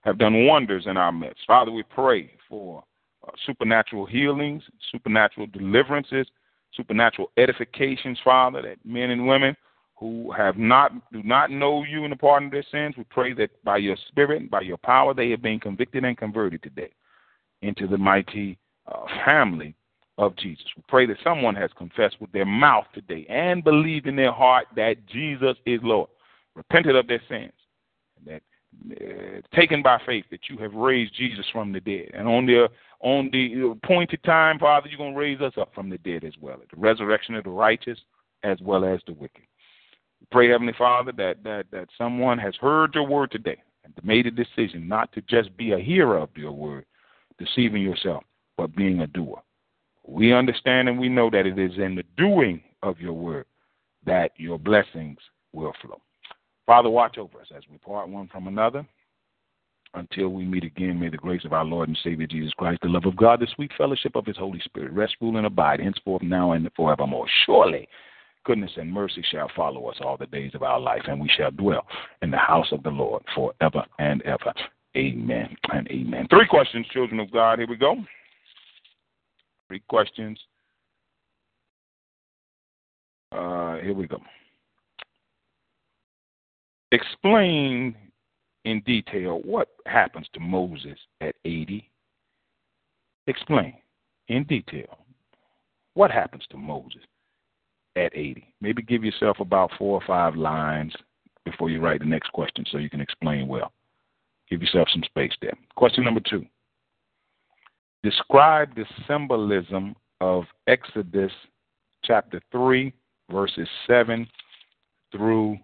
have 0.01 0.17
done 0.17 0.45
wonders 0.45 0.85
in 0.85 0.97
our 0.97 1.11
midst. 1.11 1.41
Father, 1.47 1.71
we 1.71 1.83
pray 1.83 2.31
for 2.47 2.83
uh, 3.27 3.31
supernatural 3.45 4.05
healings, 4.05 4.63
supernatural 4.91 5.47
deliverances, 5.47 6.27
supernatural 6.73 7.31
edifications, 7.37 8.19
Father, 8.23 8.61
that 8.61 8.77
men 8.85 9.09
and 9.09 9.27
women 9.27 9.55
who 9.95 10.31
have 10.31 10.57
not 10.57 10.91
do 11.11 11.23
not 11.23 11.49
know 11.49 11.83
you 11.83 12.03
in 12.03 12.11
the 12.11 12.15
pardon 12.15 12.47
of 12.47 12.51
their 12.51 12.65
sins, 12.71 12.95
we 12.97 13.03
pray 13.05 13.33
that 13.33 13.49
by 13.63 13.77
your 13.77 13.97
spirit, 14.07 14.41
and 14.41 14.51
by 14.51 14.61
your 14.61 14.77
power, 14.77 15.13
they 15.13 15.31
have 15.31 15.41
been 15.41 15.59
convicted 15.59 16.05
and 16.05 16.17
converted 16.17 16.61
today 16.61 16.91
into 17.63 17.87
the 17.87 17.97
mighty 17.97 18.57
uh, 18.87 19.05
family 19.25 19.73
of 20.18 20.35
Jesus. 20.35 20.65
We 20.76 20.84
pray 20.88 21.06
that 21.06 21.18
someone 21.23 21.56
has 21.56 21.69
confessed 21.77 22.18
with 22.19 22.31
their 22.31 22.45
mouth 22.45 22.85
today 22.94 23.26
and 23.30 23.64
believed 23.64 24.07
in 24.07 24.15
their 24.15 24.31
heart 24.31 24.68
that 24.76 25.06
Jesus 25.06 25.56
is 25.65 25.80
Lord, 25.84 26.10
repented 26.56 26.95
of 26.95 27.07
their 27.07 27.22
sins, 27.30 27.53
and 28.18 28.27
that 28.27 28.41
uh, 28.91 29.41
taken 29.56 29.81
by 29.81 29.99
faith 30.06 30.26
that 30.31 30.49
you 30.49 30.57
have 30.57 30.73
raised 30.73 31.15
Jesus 31.15 31.45
from 31.52 31.72
the 31.72 31.80
dead. 31.80 32.11
And 32.14 32.27
on 32.27 32.45
the 32.45 32.68
on 32.99 33.30
the 33.31 33.72
appointed 33.72 34.23
time, 34.23 34.57
Father, 34.60 34.88
you're 34.88 34.98
going 34.98 35.14
to 35.14 35.19
raise 35.19 35.39
us 35.39 35.53
up 35.60 35.73
from 35.73 35.89
the 35.89 35.99
dead 35.99 36.23
as 36.23 36.34
well, 36.41 36.57
the 36.57 36.80
resurrection 36.80 37.35
of 37.35 37.44
the 37.44 37.49
righteous 37.52 37.99
as 38.44 38.60
well 38.61 38.85
as 38.85 38.99
the 39.06 39.14
wicked. 39.14 39.44
We 40.19 40.27
pray, 40.31 40.49
Heavenly 40.49 40.73
Father, 40.77 41.11
that, 41.14 41.44
that, 41.44 41.65
that 41.72 41.89
someone 41.98 42.39
has 42.39 42.56
heard 42.56 42.95
your 42.95 43.06
word 43.06 43.31
today 43.31 43.61
and 43.84 43.94
made 44.03 44.26
a 44.26 44.31
decision 44.31 44.88
not 44.88 45.11
to 45.14 45.22
just 45.22 45.56
be 45.57 45.73
a 45.73 45.80
hearer 45.80 46.18
of 46.18 46.30
your 46.35 46.52
word, 46.52 46.85
deceiving 47.38 47.84
yourself, 47.84 48.23
but 48.57 48.76
being 48.76 49.02
a 49.02 49.07
doer. 49.07 49.41
We 50.07 50.34
understand 50.34 50.89
and 50.89 50.97
we 50.97 51.09
know 51.09 51.29
that 51.29 51.45
it 51.45 51.59
is 51.59 51.77
in 51.77 51.95
the 51.95 52.03
doing 52.17 52.61
of 52.81 52.99
your 52.99 53.13
word 53.13 53.45
that 54.05 54.31
your 54.38 54.57
blessings 54.57 55.17
will 55.53 55.73
flow. 55.81 55.99
Father, 56.65 56.89
watch 56.89 57.17
over 57.17 57.39
us 57.39 57.47
as 57.55 57.63
we 57.69 57.77
part 57.77 58.09
one 58.09 58.27
from 58.27 58.47
another. 58.47 58.85
Until 59.93 60.29
we 60.29 60.43
meet 60.43 60.63
again, 60.63 60.99
may 60.99 61.09
the 61.09 61.17
grace 61.17 61.45
of 61.45 61.53
our 61.53 61.63
Lord 61.63 61.88
and 61.88 61.97
Savior 62.03 62.27
Jesus 62.27 62.53
Christ, 62.53 62.81
the 62.81 62.89
love 62.89 63.05
of 63.05 63.15
God, 63.15 63.39
the 63.39 63.47
sweet 63.55 63.71
fellowship 63.77 64.15
of 64.15 64.25
His 64.25 64.38
Holy 64.38 64.59
Spirit 64.59 64.91
rest, 64.91 65.15
rule, 65.21 65.38
and 65.38 65.45
abide 65.45 65.79
henceforth, 65.79 66.21
now, 66.21 66.51
and 66.51 66.69
forevermore. 66.75 67.25
Surely, 67.45 67.88
goodness 68.43 68.71
and 68.75 68.91
mercy 68.91 69.23
shall 69.31 69.49
follow 69.55 69.88
us 69.88 69.97
all 70.01 70.17
the 70.17 70.27
days 70.27 70.51
of 70.55 70.61
our 70.61 70.79
life, 70.79 71.03
and 71.07 71.19
we 71.19 71.29
shall 71.35 71.51
dwell 71.51 71.85
in 72.21 72.31
the 72.31 72.38
house 72.38 72.67
of 72.71 72.84
the 72.84 72.89
Lord 72.89 73.23
forever 73.34 73.84
and 73.97 74.21
ever. 74.23 74.53
Amen 74.95 75.55
and 75.71 75.88
amen. 75.89 76.27
Three 76.29 76.47
questions, 76.47 76.85
children 76.91 77.19
of 77.19 77.31
God. 77.31 77.59
Here 77.59 77.67
we 77.67 77.77
go. 77.77 77.95
Three 79.68 79.81
questions. 79.89 80.39
Uh, 83.31 83.77
here 83.77 83.94
we 83.94 84.07
go. 84.07 84.19
Explain 86.91 87.95
in 88.64 88.81
detail 88.85 89.41
what 89.44 89.69
happens 89.85 90.27
to 90.34 90.39
Moses 90.39 90.98
at 91.22 91.35
80. 91.44 91.89
Explain 93.27 93.73
in 94.30 94.45
detail 94.45 94.99
what 95.95 96.11
happens 96.11 96.44
to 96.52 96.57
Moses 96.57 97.02
at 97.98 98.15
80. 98.15 98.53
Maybe 98.61 98.81
give 98.81 99.03
yourself 99.03 99.39
about 99.41 99.72
four 99.77 99.99
or 99.99 100.07
five 100.07 100.35
lines 100.35 100.94
before 101.44 101.69
you 101.69 101.81
write 101.81 101.99
the 101.99 102.06
next 102.06 102.31
question 102.31 102.65
so 102.72 102.77
you 102.77 102.89
can 102.89 103.02
explain 103.02 103.48
well. 103.48 103.73
Give 104.49 104.61
yourself 104.61 104.88
some 104.94 105.03
space 105.03 105.34
there. 105.41 105.53
Question 105.76 106.06
number 106.06 106.22
two 106.22 106.45
Describe 108.09 108.73
the 108.73 108.85
symbolism 109.05 109.93
of 110.21 110.45
Exodus 110.65 111.31
chapter 112.05 112.39
3, 112.53 112.93
verses 113.29 113.67
7 113.85 114.25
through 115.11 115.57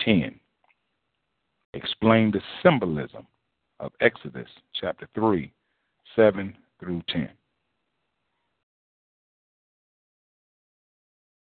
10. 0.00 0.40
Explain 1.74 2.30
the 2.30 2.40
symbolism 2.62 3.26
of 3.78 3.92
Exodus 4.00 4.48
chapter 4.72 5.06
3, 5.14 5.52
7 6.16 6.56
through 6.78 7.02
10. 7.10 7.28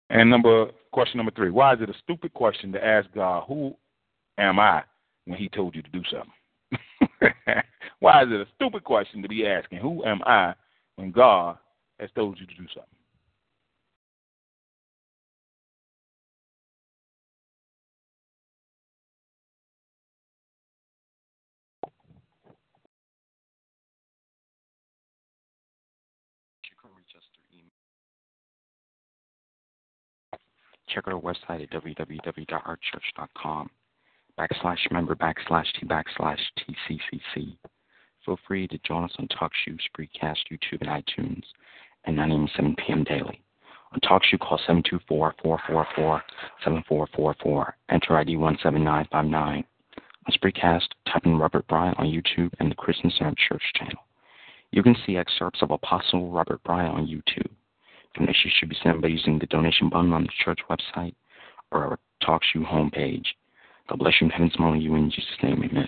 And 0.09 0.31
number 0.31 0.71
question 0.91 1.17
number 1.17 1.31
three, 1.31 1.51
why 1.51 1.75
is 1.75 1.81
it 1.81 1.91
a 1.91 1.95
stupid 2.03 2.33
question 2.33 2.71
to 2.71 2.83
ask 2.83 3.07
God, 3.13 3.43
who 3.47 3.75
am 4.39 4.57
I 4.57 4.81
when 5.25 5.37
he 5.37 5.47
told 5.47 5.75
you 5.75 5.83
to 5.83 5.89
do 5.91 6.01
something? 6.09 7.33
Why 8.01 8.23
is 8.23 8.29
it 8.31 8.41
a 8.41 8.47
stupid 8.55 8.83
question 8.83 9.21
to 9.21 9.29
be 9.29 9.45
asking, 9.45 9.77
who 9.77 10.03
am 10.03 10.21
I, 10.25 10.55
when 10.95 11.11
God 11.11 11.57
has 11.99 12.09
told 12.15 12.39
you 12.39 12.47
to 12.47 12.55
do 12.55 12.65
something? 12.73 12.97
check 30.93 31.07
our 31.07 31.19
website 31.19 31.63
at 31.63 31.69
www.ourchurch.com 31.71 33.69
backslash 34.37 34.91
member 34.91 35.15
backslash 35.15 35.67
t 35.79 35.85
backslash 35.85 36.39
tccc. 36.59 37.55
Feel 38.25 38.37
free 38.47 38.67
to 38.67 38.77
join 38.79 39.03
us 39.03 39.15
on 39.17 39.27
TalkShoe, 39.27 39.79
Spreecast, 39.89 40.37
YouTube, 40.51 40.81
and 40.81 40.89
iTunes 40.89 41.43
at 42.05 42.13
9 42.13 42.31
a.m. 42.31 42.47
7 42.55 42.75
p.m. 42.75 43.03
daily. 43.03 43.41
On 43.93 43.99
TalkShoe, 44.01 44.39
call 44.39 44.59
724-444-7444. 46.63 47.73
Enter 47.89 48.17
ID 48.17 48.35
17959. 48.35 49.63
On 50.27 50.33
Spreecast, 50.33 50.87
type 51.11 51.25
in 51.25 51.37
Robert 51.37 51.67
Bryant 51.67 51.97
on 51.99 52.05
YouTube 52.05 52.51
and 52.59 52.69
the 52.69 52.75
Christian 52.75 53.11
Center 53.17 53.33
Church 53.49 53.63
channel. 53.75 54.03
You 54.71 54.83
can 54.83 54.95
see 55.05 55.17
excerpts 55.17 55.61
of 55.63 55.71
Apostle 55.71 56.31
Robert 56.31 56.63
Bryant 56.63 56.95
on 56.95 57.07
YouTube. 57.07 57.49
Donations 58.15 58.53
should 58.59 58.69
be 58.69 58.77
sent 58.83 59.01
by 59.01 59.07
using 59.07 59.39
the 59.39 59.47
donation 59.47 59.89
button 59.89 60.13
on 60.13 60.23
the 60.23 60.29
church 60.43 60.59
website 60.69 61.15
or 61.71 61.85
our 61.85 61.99
TalkShoe 62.21 62.65
homepage. 62.65 63.25
God 63.89 63.99
bless 63.99 64.13
you 64.21 64.25
and 64.25 64.31
heaven's 64.31 64.55
among 64.57 64.79
you 64.79 64.95
in 64.95 65.09
Jesus' 65.09 65.25
name, 65.41 65.63
amen. 65.63 65.87